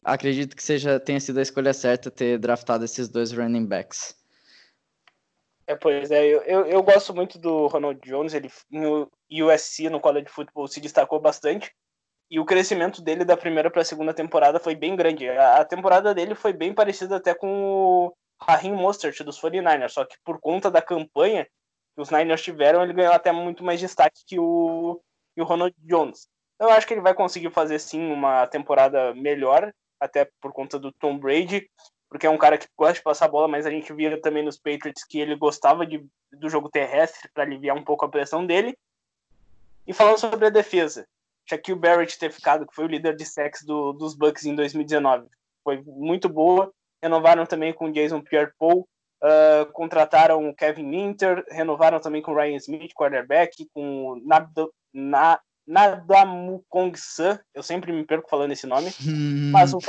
acredito 0.05 0.55
que 0.55 0.63
seja 0.63 0.99
tenha 0.99 1.19
sido 1.19 1.39
a 1.39 1.41
escolha 1.41 1.73
certa 1.73 2.11
ter 2.11 2.37
draftado 2.37 2.85
esses 2.85 3.09
dois 3.09 3.31
running 3.31 3.65
backs. 3.65 4.15
É, 5.67 5.75
pois 5.75 6.11
é, 6.11 6.23
eu, 6.23 6.41
eu, 6.43 6.65
eu, 6.67 6.83
gosto 6.83 7.13
muito 7.13 7.39
do 7.39 7.65
Ronald 7.65 7.99
Jones, 8.05 8.35
ele 8.35 8.51
no 8.69 9.11
USC, 9.31 9.89
no 9.89 9.99
college 9.99 10.29
football, 10.29 10.67
se 10.67 10.79
destacou 10.79 11.19
bastante, 11.19 11.73
e 12.29 12.39
o 12.39 12.45
crescimento 12.45 13.01
dele 13.01 13.25
da 13.25 13.35
primeira 13.35 13.71
para 13.71 13.81
a 13.81 13.85
segunda 13.85 14.13
temporada 14.13 14.59
foi 14.59 14.75
bem 14.75 14.95
grande. 14.95 15.27
A, 15.27 15.57
a, 15.57 15.65
temporada 15.65 16.13
dele 16.13 16.35
foi 16.35 16.53
bem 16.53 16.71
parecida 16.71 17.15
até 17.15 17.33
com 17.33 17.47
o 17.47 18.13
Raheem 18.39 18.73
Mostert 18.73 19.19
dos 19.23 19.41
49ers, 19.41 19.89
só 19.89 20.05
que 20.05 20.15
por 20.23 20.39
conta 20.39 20.69
da 20.69 20.83
campanha 20.83 21.47
que 21.95 22.01
os 22.01 22.11
Niners 22.11 22.43
tiveram, 22.43 22.83
ele 22.83 22.93
ganhou 22.93 23.13
até 23.13 23.31
muito 23.31 23.63
mais 23.63 23.79
destaque 23.79 24.21
que 24.27 24.39
o, 24.39 25.01
que 25.33 25.41
o 25.41 25.45
Ronald 25.45 25.73
Jones. 25.79 26.27
Eu 26.59 26.69
acho 26.69 26.85
que 26.85 26.93
ele 26.93 27.01
vai 27.01 27.15
conseguir 27.15 27.49
fazer 27.49 27.79
sim 27.79 28.11
uma 28.11 28.45
temporada 28.47 29.15
melhor 29.15 29.73
até 29.99 30.29
por 30.41 30.51
conta 30.51 30.77
do 30.77 30.91
Tom 30.91 31.17
Brady, 31.17 31.69
porque 32.09 32.27
é 32.27 32.29
um 32.29 32.37
cara 32.37 32.57
que 32.57 32.67
gosta 32.77 32.95
de 32.95 33.03
passar 33.03 33.25
a 33.25 33.29
bola, 33.29 33.47
mas 33.47 33.65
a 33.65 33.69
gente 33.69 33.91
via 33.93 34.19
também 34.21 34.43
nos 34.43 34.57
Patriots 34.57 35.03
que 35.03 35.19
ele 35.19 35.35
gostava 35.35 35.85
de, 35.85 36.05
do 36.31 36.49
jogo 36.49 36.69
terrestre 36.69 37.29
para 37.33 37.43
aliviar 37.43 37.75
um 37.75 37.83
pouco 37.83 38.05
a 38.05 38.09
pressão 38.09 38.45
dele. 38.45 38.77
E 39.87 39.93
falando 39.93 40.17
sobre 40.17 40.45
a 40.45 40.49
defesa, 40.49 41.07
Shaquille 41.47 41.79
Barrett 41.79 42.17
ter 42.17 42.31
ficado, 42.31 42.65
que 42.65 42.73
foi 42.73 42.85
o 42.85 42.89
líder 42.89 43.15
de 43.15 43.25
sex 43.25 43.63
do, 43.63 43.93
dos 43.93 44.15
Bucks 44.15 44.45
em 44.45 44.55
2019. 44.55 45.27
Foi 45.63 45.81
muito 45.85 46.27
boa. 46.27 46.71
Renovaram 47.01 47.45
também 47.45 47.71
com 47.71 47.91
Jason 47.91 48.21
Pierre-Paul, 48.21 48.87
uh, 49.21 49.71
contrataram 49.73 50.53
Kevin 50.53 50.85
Minter, 50.85 51.45
renovaram 51.49 51.99
também 51.99 52.21
com 52.21 52.33
Ryan 52.33 52.55
Smith, 52.57 52.93
quarterback, 52.93 53.67
com 53.73 54.19
Nabdo, 54.25 54.73
na, 54.91 55.39
Nadamukong 55.67 56.95
Sun, 56.95 57.37
eu 57.53 57.63
sempre 57.63 57.91
me 57.91 58.05
perco 58.05 58.29
falando 58.29 58.51
esse 58.51 58.67
nome, 58.67 58.91
mas 59.51 59.73
o 59.73 59.79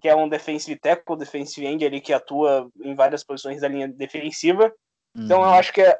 que 0.00 0.08
é 0.08 0.14
um 0.14 0.28
defensive 0.28 0.78
tackle, 0.78 1.16
defensive 1.16 1.66
end 1.66 1.84
ali 1.84 2.00
que 2.00 2.12
atua 2.12 2.70
em 2.80 2.94
várias 2.94 3.24
posições 3.24 3.60
da 3.60 3.68
linha 3.68 3.88
defensiva. 3.88 4.72
Então 5.14 5.42
eu 5.42 5.48
uhum. 5.48 5.54
acho 5.54 5.72
que 5.72 5.82
a 5.82 5.98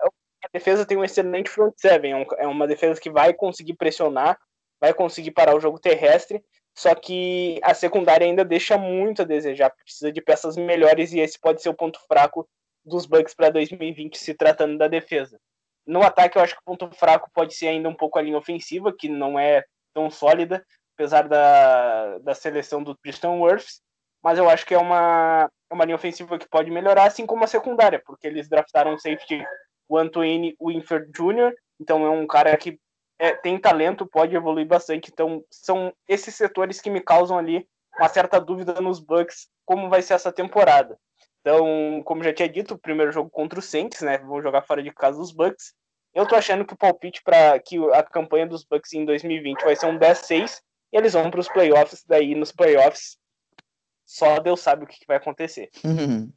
defesa 0.53 0.85
tem 0.85 0.97
um 0.97 1.05
excelente 1.05 1.51
front 1.51 1.75
seven, 1.77 2.13
é, 2.13 2.27
é 2.39 2.47
uma 2.47 2.67
defesa 2.67 3.01
que 3.01 3.11
vai 3.11 3.33
conseguir 3.33 3.75
pressionar, 3.75 4.39
vai 4.81 4.93
conseguir 4.93 5.31
parar 5.31 5.57
o 5.57 5.61
jogo 5.61 5.79
terrestre, 5.79 6.43
só 6.75 6.95
que 6.95 7.59
a 7.63 7.73
secundária 7.73 8.27
ainda 8.27 8.45
deixa 8.45 8.77
muito 8.77 9.23
a 9.23 9.25
desejar, 9.25 9.71
precisa 9.71 10.13
de 10.13 10.21
peças 10.21 10.57
melhores 10.57 11.13
e 11.13 11.21
esse 11.21 11.41
pode 11.41 11.63
ser 11.63 11.71
o 11.71 11.75
ponto 11.75 11.99
fraco 12.07 12.47
dos 12.85 13.07
Bucks 13.07 13.35
para 13.35 13.51
2020 13.51 14.17
se 14.19 14.35
tratando 14.35 14.77
da 14.79 14.87
defesa. 14.87 15.41
No 15.87 16.03
ataque 16.03 16.37
eu 16.37 16.43
acho 16.43 16.55
que 16.55 16.61
o 16.61 16.65
ponto 16.65 16.91
fraco 16.97 17.31
pode 17.33 17.55
ser 17.55 17.69
ainda 17.69 17.89
um 17.89 17.95
pouco 17.95 18.19
a 18.19 18.23
linha 18.23 18.39
ofensiva, 18.39 18.93
que 18.93 19.09
não 19.09 19.39
é 19.39 19.65
tão 19.95 20.11
sólida, 20.11 20.65
apesar 20.95 21.29
da, 21.29 22.19
da 22.19 22.35
seleção 22.35 22.83
do 22.83 22.95
Tristan 22.95 23.33
Wirfs, 23.33 23.81
mas 24.23 24.39
eu 24.39 24.49
acho 24.51 24.67
que 24.67 24.75
é 24.75 24.79
uma, 24.79 25.49
é 25.71 25.75
uma 25.75 25.85
linha 25.85 25.95
ofensiva 25.95 26.39
que 26.39 26.49
pode 26.49 26.71
melhorar, 26.71 27.05
assim 27.05 27.25
como 27.25 27.45
a 27.45 27.47
secundária, 27.47 28.03
porque 28.05 28.27
eles 28.27 28.49
draftaram 28.49 28.95
um 28.95 28.99
safety, 28.99 29.45
o 29.89 29.97
Antoine 29.97 30.57
Winford 30.61 31.11
Jr., 31.13 31.55
então 31.81 32.05
é 32.05 32.11
um 32.11 32.27
cara 32.27 32.57
que 32.57 32.81
é, 33.19 33.33
tem 33.35 33.59
talento, 33.59 34.07
pode 34.07 34.35
evoluir 34.35 34.67
bastante. 34.67 35.11
Então 35.13 35.45
são 35.51 35.93
esses 36.09 36.35
setores 36.35 36.81
que 36.81 36.91
me 36.91 37.01
causam 37.01 37.39
ali 37.39 37.67
uma 37.99 38.09
certa 38.09 38.41
dúvida 38.41 38.81
nos 38.81 39.01
Bucks 39.01 39.49
como 39.65 39.89
vai 39.89 40.03
ser 40.03 40.15
essa 40.15 40.33
temporada. 40.33 40.99
Então, 41.47 42.03
como 42.03 42.25
já 42.25 42.33
tinha 42.33 42.49
dito, 42.49 42.75
o 42.75 42.79
primeiro 42.79 43.13
jogo 43.13 43.31
contra 43.31 43.61
o 43.61 43.63
Saints, 43.63 44.01
né? 44.01 44.19
Vão 44.19 44.43
jogar 44.43 44.63
fora 44.63 44.83
de 44.83 44.91
casa 44.91 45.21
os 45.21 45.31
Bucks. 45.31 45.75
Eu 46.13 46.27
tô 46.27 46.35
achando 46.35 46.65
que 46.65 46.75
o 46.75 46.77
palpite 46.77 47.23
para 47.23 47.57
que 47.61 47.79
a 47.93 48.03
campanha 48.03 48.49
dos 48.49 48.65
Bucks 48.65 48.93
em 48.93 49.05
2020 49.05 49.63
vai 49.63 49.77
ser 49.77 49.87
um 49.87 49.97
10-6 49.97 50.61
e 50.93 50.97
eles 50.97 51.13
vão 51.13 51.31
para 51.31 51.39
os 51.39 51.49
playoffs. 51.49 52.03
Daí, 52.05 52.35
nos 52.35 52.51
playoffs, 52.51 53.17
só 54.05 54.41
Deus 54.41 54.59
sabe 54.59 54.83
o 54.83 54.87
que, 54.89 54.99
que 54.99 55.07
vai 55.07 55.19
acontecer. 55.19 55.71
Uhum. 55.85 56.33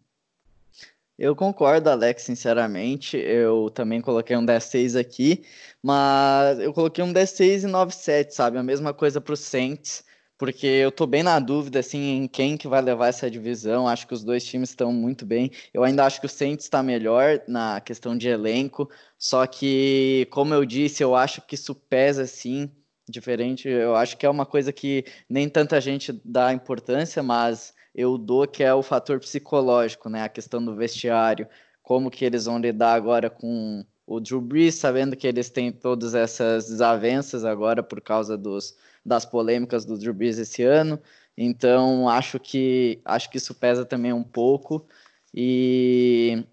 Eu 1.18 1.36
concordo, 1.36 1.90
Alex, 1.90 2.22
sinceramente. 2.22 3.18
Eu 3.18 3.72
também 3.72 4.02
coloquei 4.02 4.38
um 4.38 4.46
10-6 4.46 4.96
aqui, 4.96 5.44
mas 5.82 6.60
eu 6.60 6.72
coloquei 6.72 7.04
um 7.04 7.12
10-6 7.12 7.64
e 7.64 7.68
9-7, 7.68 8.30
sabe? 8.30 8.60
A 8.60 8.64
mesma 8.64 8.94
coisa 8.94 9.20
para 9.20 9.34
o 9.34 9.38
Saints, 9.38 10.04
porque 10.40 10.66
eu 10.66 10.90
tô 10.90 11.06
bem 11.06 11.22
na 11.22 11.38
dúvida 11.38 11.80
assim 11.80 12.24
em 12.24 12.28
quem 12.28 12.58
que 12.58 12.66
vai 12.68 12.82
levar 12.82 13.10
essa 13.10 13.30
divisão. 13.30 13.90
Acho 13.90 14.08
que 14.08 14.14
os 14.14 14.24
dois 14.24 14.44
times 14.44 14.70
estão 14.70 14.94
muito 14.94 15.26
bem. 15.26 15.52
Eu 15.74 15.84
ainda 15.84 16.06
acho 16.06 16.22
que 16.22 16.26
o 16.26 16.30
Saints 16.30 16.66
está 16.66 16.82
melhor 16.82 17.42
na 17.46 17.82
questão 17.82 18.18
de 18.18 18.30
elenco, 18.30 18.90
só 19.18 19.46
que, 19.46 20.26
como 20.32 20.54
eu 20.54 20.64
disse, 20.66 21.04
eu 21.04 21.14
acho 21.14 21.42
que 21.42 21.56
isso 21.56 21.76
pesa 21.76 22.24
assim 22.24 22.72
diferente. 23.10 23.68
Eu 23.68 23.98
acho 23.98 24.16
que 24.18 24.26
é 24.26 24.30
uma 24.30 24.46
coisa 24.46 24.72
que 24.72 25.04
nem 25.30 25.50
tanta 25.50 25.82
gente 25.82 26.14
dá 26.24 26.54
importância, 26.54 27.22
mas 27.22 27.74
eu 27.94 28.18
dou 28.18 28.48
que 28.48 28.64
é 28.64 28.74
o 28.74 28.82
fator 28.82 29.20
psicológico, 29.20 30.10
né? 30.10 30.24
A 30.24 30.30
questão 30.30 30.64
do 30.64 30.74
vestiário, 30.74 31.50
como 31.84 32.10
que 32.10 32.24
eles 32.24 32.46
vão 32.46 32.60
lidar 32.60 32.94
agora 32.94 33.30
com 33.30 33.86
o 34.08 34.22
Drew 34.22 34.40
Brees, 34.40 34.76
sabendo 34.76 35.18
que 35.18 35.28
eles 35.28 35.50
têm 35.50 35.70
todas 35.70 36.16
essas 36.16 36.68
desavenças 36.70 37.44
agora 37.44 37.84
por 37.84 38.00
causa 38.00 38.38
dos, 38.38 38.76
das 39.10 39.26
polêmicas 39.26 39.84
do 39.86 39.98
Drew 39.98 40.14
Brees 40.14 40.38
esse 40.38 40.64
ano. 40.64 41.00
Então, 41.38 42.08
acho 42.08 42.40
que 42.40 43.02
acho 43.04 43.30
que 43.30 43.38
isso 43.38 43.56
pesa 43.56 43.86
também 43.86 44.14
um 44.14 44.24
pouco 44.24 44.86
e 45.34 46.46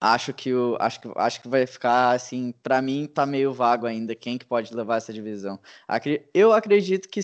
acho 0.00 0.32
que 0.34 0.52
o, 0.54 0.76
acho 0.80 1.00
que 1.00 1.08
acho 1.16 1.40
que 1.42 1.48
vai 1.48 1.66
ficar 1.66 2.10
assim, 2.12 2.52
para 2.62 2.82
mim 2.82 3.06
tá 3.06 3.26
meio 3.26 3.52
vago 3.52 3.86
ainda 3.86 4.14
quem 4.14 4.38
que 4.38 4.44
pode 4.44 4.74
levar 4.74 4.96
essa 4.98 5.12
divisão. 5.12 5.58
Eu 6.34 6.52
acredito 6.52 7.08
que 7.08 7.20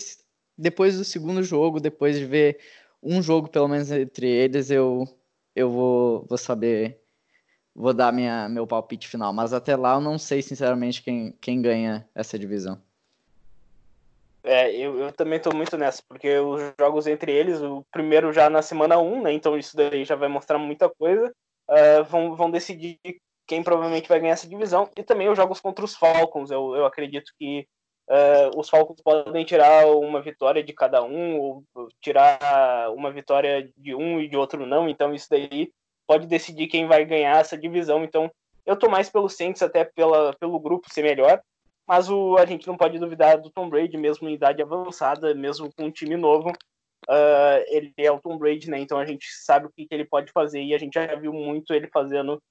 depois 0.57 0.97
do 0.97 1.03
segundo 1.03 1.43
jogo, 1.43 1.79
depois 1.79 2.17
de 2.17 2.25
ver 2.25 2.59
um 3.03 3.21
jogo 3.21 3.49
pelo 3.49 3.67
menos 3.67 3.91
entre 3.91 4.27
eles, 4.27 4.69
eu 4.71 5.07
eu 5.55 5.69
vou, 5.71 6.25
vou 6.27 6.37
saber 6.37 6.99
vou 7.75 7.93
dar 7.93 8.11
minha 8.13 8.49
meu 8.49 8.67
palpite 8.67 9.07
final, 9.07 9.33
mas 9.33 9.53
até 9.53 9.75
lá 9.75 9.95
eu 9.95 10.01
não 10.01 10.17
sei 10.17 10.41
sinceramente 10.41 11.03
quem 11.03 11.33
quem 11.41 11.61
ganha 11.61 12.07
essa 12.15 12.39
divisão. 12.39 12.81
É, 14.45 14.71
eu, 14.75 14.99
eu 14.99 15.11
também 15.11 15.39
tô 15.39 15.51
muito 15.55 15.75
nessa, 15.77 16.03
porque 16.07 16.37
os 16.37 16.61
jogos 16.79 17.07
entre 17.07 17.31
eles, 17.31 17.61
o 17.61 17.83
primeiro 17.91 18.31
já 18.31 18.49
na 18.49 18.61
semana 18.61 18.97
1, 18.97 19.23
né? 19.23 19.33
Então 19.33 19.57
isso 19.57 19.75
daí 19.75 20.05
já 20.05 20.15
vai 20.15 20.29
mostrar 20.29 20.57
muita 20.57 20.89
coisa 20.89 21.33
uh, 21.69 22.03
vão, 22.05 22.35
vão 22.35 22.51
decidir 22.51 22.99
quem 23.47 23.63
provavelmente 23.63 24.09
vai 24.09 24.19
ganhar 24.19 24.33
essa 24.33 24.47
divisão. 24.47 24.89
E 24.95 25.03
também 25.03 25.29
os 25.29 25.37
jogos 25.37 25.59
contra 25.59 25.85
os 25.85 25.95
Falcons. 25.95 26.51
Eu, 26.51 26.75
eu 26.75 26.85
acredito 26.85 27.31
que 27.37 27.67
uh, 28.09 28.59
os 28.59 28.69
Falcons 28.69 29.01
podem 29.01 29.45
tirar 29.45 29.87
uma 29.87 30.21
vitória 30.21 30.63
de 30.63 30.73
cada 30.73 31.03
um, 31.03 31.39
ou 31.39 31.63
tirar 32.01 32.91
uma 32.91 33.11
vitória 33.11 33.69
de 33.77 33.93
um 33.93 34.19
e 34.19 34.27
de 34.27 34.37
outro 34.37 34.65
não. 34.65 34.89
Então 34.89 35.13
isso 35.13 35.27
daí 35.29 35.71
pode 36.07 36.27
decidir 36.27 36.67
quem 36.67 36.87
vai 36.87 37.05
ganhar 37.05 37.39
essa 37.39 37.57
divisão. 37.57 38.03
Então 38.03 38.31
eu 38.65 38.75
tô 38.75 38.89
mais 38.89 39.09
pelo 39.09 39.29
Saints, 39.29 39.61
até 39.61 39.83
pela, 39.83 40.33
pelo 40.39 40.59
grupo 40.59 40.91
ser 40.91 41.03
melhor. 41.03 41.39
Mas 41.87 42.09
o, 42.09 42.37
a 42.37 42.45
gente 42.45 42.67
não 42.67 42.77
pode 42.77 42.97
duvidar 42.97 43.39
do 43.39 43.49
Tom 43.49 43.69
Brady, 43.69 43.97
mesmo 43.97 44.27
em 44.27 44.33
idade 44.33 44.61
avançada, 44.61 45.33
mesmo 45.35 45.71
com 45.73 45.85
um 45.85 45.91
time 45.91 46.17
novo 46.17 46.51
uh, 47.09 47.63
ele 47.67 47.93
é 47.97 48.11
o 48.11 48.19
Tom 48.19 48.37
Brady, 48.37 48.69
né? 48.69 48.79
Então 48.79 48.97
a 48.97 49.05
gente 49.05 49.27
sabe 49.43 49.67
o 49.67 49.71
que, 49.71 49.85
que, 49.85 49.93
ele 49.93 50.05
pode 50.05 50.31
fazer 50.31 50.61
e 50.61 50.73
a 50.73 50.77
gente 50.77 50.93
já 50.93 51.15
viu 51.15 51.33
muito 51.33 51.73
ele 51.73 51.87
fazendo 51.87 52.41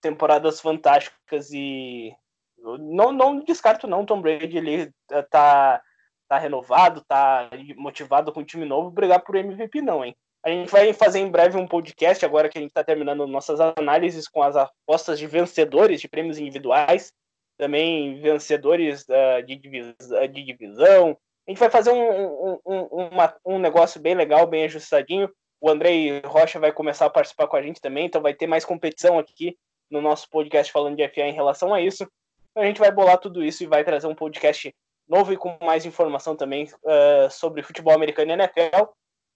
temporadas 0.00 0.60
fantásticas 0.60 1.50
e 1.52 2.12
não, 2.58 3.12
não 3.12 3.40
descarto 3.40 3.86
não, 3.86 4.06
Tom 4.06 4.20
Brady 4.20 4.56
ele 4.56 4.90
eh, 5.10 5.22
tá, 5.30 5.80
tá 6.28 6.38
renovado, 6.38 7.04
tá 7.06 7.50
motivado 7.76 8.32
com 8.32 8.40
um 8.40 8.44
time 8.44 8.64
novo, 8.64 8.90
brigar 8.90 9.20
por 9.22 9.36
MVP 9.36 9.80
não, 9.80 10.04
hein? 10.04 10.14
A 10.44 10.50
gente 10.50 10.70
vai 10.70 10.92
fazer 10.92 11.20
em 11.20 11.30
breve 11.30 11.56
um 11.56 11.68
podcast, 11.68 12.24
agora 12.24 12.48
que 12.48 12.58
a 12.58 12.60
gente 12.60 12.70
está 12.70 12.82
terminando 12.82 13.26
nossas 13.28 13.60
análises 13.60 14.26
com 14.26 14.42
as 14.42 14.56
apostas 14.56 15.16
de 15.18 15.26
vencedores 15.26 16.00
de 16.00 16.08
prêmios 16.08 16.36
individuais, 16.36 17.12
também 17.58 18.20
vencedores 18.20 19.04
uh, 19.08 19.42
de, 19.46 19.56
divis 19.56 19.94
de 20.32 20.42
divisão, 20.44 21.16
a 21.46 21.50
gente 21.50 21.58
vai 21.58 21.70
fazer 21.70 21.90
um, 21.90 22.60
um, 22.64 22.84
uma, 23.10 23.34
um 23.44 23.58
negócio 23.58 24.00
bem 24.00 24.14
legal, 24.14 24.46
bem 24.46 24.64
ajustadinho. 24.64 25.28
O 25.60 25.68
Andrei 25.68 26.20
Rocha 26.24 26.58
vai 26.60 26.72
começar 26.72 27.06
a 27.06 27.10
participar 27.10 27.48
com 27.48 27.56
a 27.56 27.62
gente 27.62 27.80
também, 27.80 28.06
então 28.06 28.22
vai 28.22 28.34
ter 28.34 28.46
mais 28.46 28.64
competição 28.64 29.18
aqui 29.18 29.56
no 29.90 30.00
nosso 30.00 30.28
podcast 30.30 30.72
falando 30.72 30.96
de 30.96 31.08
FA 31.08 31.22
em 31.22 31.32
relação 31.32 31.74
a 31.74 31.80
isso. 31.80 32.06
Então 32.50 32.62
a 32.62 32.66
gente 32.66 32.78
vai 32.78 32.90
bolar 32.90 33.18
tudo 33.18 33.42
isso 33.42 33.62
e 33.62 33.66
vai 33.66 33.84
trazer 33.84 34.06
um 34.06 34.14
podcast 34.14 34.72
novo 35.08 35.32
e 35.32 35.36
com 35.36 35.56
mais 35.60 35.84
informação 35.84 36.36
também 36.36 36.64
uh, 36.64 37.30
sobre 37.30 37.62
futebol 37.62 37.94
americano 37.94 38.30
e 38.30 38.34
NFL. 38.34 38.90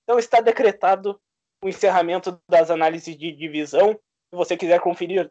Então 0.04 0.18
está 0.18 0.40
decretado 0.40 1.20
o 1.62 1.68
encerramento 1.68 2.40
das 2.48 2.70
análises 2.70 3.16
de 3.16 3.32
divisão. 3.32 3.92
Se 3.92 4.36
você 4.36 4.56
quiser 4.56 4.80
conferir, 4.80 5.30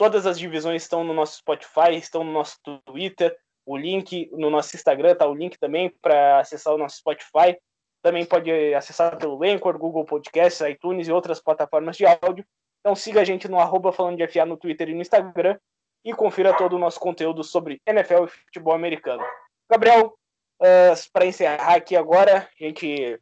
todas 0.00 0.24
as 0.24 0.38
divisões 0.38 0.80
estão 0.80 1.04
no 1.04 1.12
nosso 1.12 1.36
Spotify, 1.36 1.94
estão 1.94 2.24
no 2.24 2.32
nosso 2.32 2.58
Twitter, 2.86 3.36
o 3.66 3.76
link 3.76 4.30
no 4.32 4.48
nosso 4.48 4.74
Instagram, 4.74 5.14
tá 5.14 5.26
o 5.26 5.34
link 5.34 5.58
também 5.58 5.90
para 6.00 6.40
acessar 6.40 6.72
o 6.72 6.78
nosso 6.78 6.96
Spotify. 6.96 7.54
Também 8.02 8.24
pode 8.24 8.50
acessar 8.72 9.18
pelo 9.18 9.44
Anchor, 9.44 9.76
Google 9.76 10.06
Podcasts, 10.06 10.66
iTunes 10.66 11.06
e 11.06 11.12
outras 11.12 11.38
plataformas 11.38 11.98
de 11.98 12.06
áudio. 12.06 12.46
Então 12.80 12.96
siga 12.96 13.20
a 13.20 13.24
gente 13.24 13.46
no 13.46 13.60
arroba 13.60 13.92
falando 13.92 14.16
de 14.16 14.26
FA 14.26 14.46
no 14.46 14.56
Twitter 14.56 14.88
e 14.88 14.94
no 14.94 15.02
Instagram 15.02 15.58
e 16.02 16.14
confira 16.14 16.56
todo 16.56 16.76
o 16.76 16.78
nosso 16.78 16.98
conteúdo 16.98 17.44
sobre 17.44 17.78
NFL 17.86 18.24
e 18.24 18.28
futebol 18.28 18.72
americano. 18.72 19.22
Gabriel, 19.70 20.14
uh, 20.62 21.10
para 21.12 21.26
encerrar 21.26 21.74
aqui 21.74 21.94
agora, 21.94 22.48
a 22.58 22.64
gente 22.64 23.20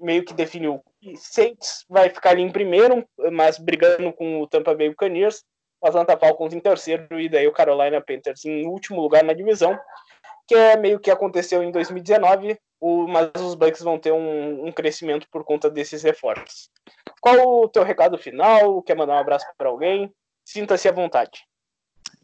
meio 0.00 0.24
que 0.24 0.32
definiu 0.32 0.82
Saints 1.14 1.84
vai 1.90 2.08
ficar 2.08 2.30
ali 2.30 2.40
em 2.40 2.50
primeiro, 2.50 3.06
mas 3.30 3.58
brigando 3.58 4.10
com 4.14 4.40
o 4.40 4.46
Tampa 4.46 4.74
Bay 4.74 4.88
Buccaneers 4.88 5.44
Atlanta 5.86 6.16
Falcons 6.16 6.52
em 6.52 6.60
terceiro 6.60 7.20
e 7.20 7.28
daí 7.28 7.46
o 7.46 7.52
Carolina 7.52 8.00
Panthers 8.00 8.44
em 8.44 8.66
último 8.66 9.00
lugar 9.00 9.24
na 9.24 9.32
divisão, 9.32 9.78
que 10.46 10.54
é 10.54 10.76
meio 10.76 11.00
que 11.00 11.10
aconteceu 11.10 11.62
em 11.62 11.70
2019, 11.70 12.58
o, 12.80 13.06
mas 13.08 13.30
os 13.40 13.54
Bucks 13.54 13.82
vão 13.82 13.98
ter 13.98 14.12
um, 14.12 14.66
um 14.66 14.72
crescimento 14.72 15.26
por 15.30 15.44
conta 15.44 15.70
desses 15.70 16.02
reforços. 16.02 16.70
Qual 17.20 17.62
o 17.62 17.68
teu 17.68 17.82
recado 17.82 18.18
final? 18.18 18.82
Quer 18.82 18.96
mandar 18.96 19.14
um 19.14 19.18
abraço 19.18 19.46
para 19.56 19.68
alguém? 19.68 20.12
Sinta-se 20.44 20.88
à 20.88 20.92
vontade. 20.92 21.44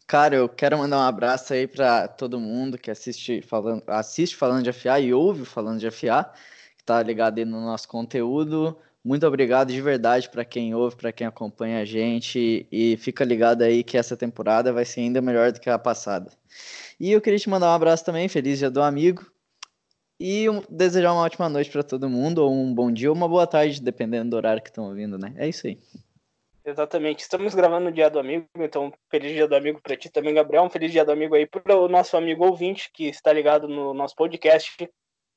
Cara, 0.07 0.35
eu 0.35 0.47
quero 0.47 0.77
mandar 0.77 0.97
um 0.97 1.07
abraço 1.07 1.53
aí 1.53 1.67
para 1.67 2.07
todo 2.07 2.39
mundo 2.39 2.77
que 2.77 2.91
assiste 2.91 3.41
falando, 3.41 3.83
assiste 3.87 4.35
falando 4.35 4.63
de 4.63 4.71
FA 4.71 4.99
e 4.99 5.13
ouve 5.13 5.45
falando 5.45 5.79
de 5.79 5.89
FA, 5.89 6.31
que 6.77 6.83
tá 6.83 7.01
ligado 7.01 7.39
aí 7.39 7.45
no 7.45 7.61
nosso 7.61 7.87
conteúdo. 7.87 8.77
Muito 9.03 9.27
obrigado 9.27 9.73
de 9.73 9.81
verdade 9.81 10.29
para 10.29 10.45
quem 10.45 10.73
ouve, 10.73 10.95
para 10.95 11.11
quem 11.11 11.27
acompanha 11.27 11.81
a 11.81 11.85
gente 11.85 12.65
e 12.71 12.95
fica 12.97 13.25
ligado 13.25 13.61
aí 13.61 13.83
que 13.83 13.97
essa 13.97 14.15
temporada 14.15 14.71
vai 14.71 14.85
ser 14.85 15.01
ainda 15.01 15.21
melhor 15.21 15.51
do 15.51 15.59
que 15.59 15.69
a 15.69 15.77
passada. 15.77 16.31
E 16.97 17.11
eu 17.11 17.19
queria 17.19 17.37
te 17.37 17.49
mandar 17.49 17.67
um 17.67 17.75
abraço 17.75 18.05
também, 18.05 18.29
feliz 18.29 18.59
dia 18.59 18.71
do 18.71 18.81
amigo. 18.81 19.29
E 20.19 20.45
desejar 20.69 21.11
uma 21.11 21.23
ótima 21.23 21.49
noite 21.49 21.69
para 21.69 21.83
todo 21.83 22.09
mundo, 22.09 22.37
ou 22.37 22.53
um 22.53 22.73
bom 22.73 22.89
dia, 22.89 23.09
ou 23.09 23.15
uma 23.15 23.27
boa 23.27 23.45
tarde, 23.45 23.81
dependendo 23.81 24.29
do 24.29 24.37
horário 24.37 24.63
que 24.63 24.69
estão 24.69 24.85
ouvindo, 24.85 25.17
né? 25.17 25.33
É 25.35 25.49
isso 25.49 25.67
aí. 25.67 25.77
Exatamente. 26.63 27.19
Estamos 27.19 27.53
gravando 27.53 27.85
no 27.85 27.91
Dia 27.91 28.09
do 28.09 28.19
Amigo, 28.19 28.45
então 28.55 28.93
feliz 29.11 29.33
Dia 29.33 29.47
do 29.47 29.55
Amigo 29.55 29.81
para 29.81 29.97
ti 29.97 30.09
também, 30.09 30.33
Gabriel. 30.33 30.63
Um 30.63 30.69
feliz 30.69 30.93
Dia 30.93 31.03
do 31.03 31.11
Amigo 31.11 31.35
aí 31.35 31.45
para 31.45 31.75
o 31.75 31.89
nosso 31.89 32.15
amigo 32.15 32.45
ouvinte 32.45 32.89
que 32.93 33.09
está 33.09 33.33
ligado 33.33 33.67
no 33.67 33.93
nosso 33.93 34.15
podcast. 34.15 34.89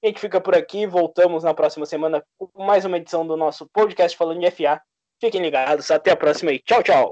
A 0.03 0.07
gente 0.07 0.21
fica 0.21 0.41
por 0.41 0.55
aqui, 0.55 0.87
voltamos 0.87 1.43
na 1.43 1.55
próxima 1.55 1.87
semana 1.87 2.23
com 2.39 2.65
mais 2.65 2.85
uma 2.85 2.97
edição 2.97 3.27
do 3.27 3.37
nosso 3.37 3.67
podcast 3.73 4.17
falando 4.17 4.41
de 4.41 4.51
FA. 4.51 4.81
Fiquem 5.21 5.41
ligados, 5.41 5.91
até 5.91 6.11
a 6.11 6.17
próxima 6.17 6.51
aí. 6.51 6.59
Tchau, 6.61 6.83
tchau. 6.83 7.05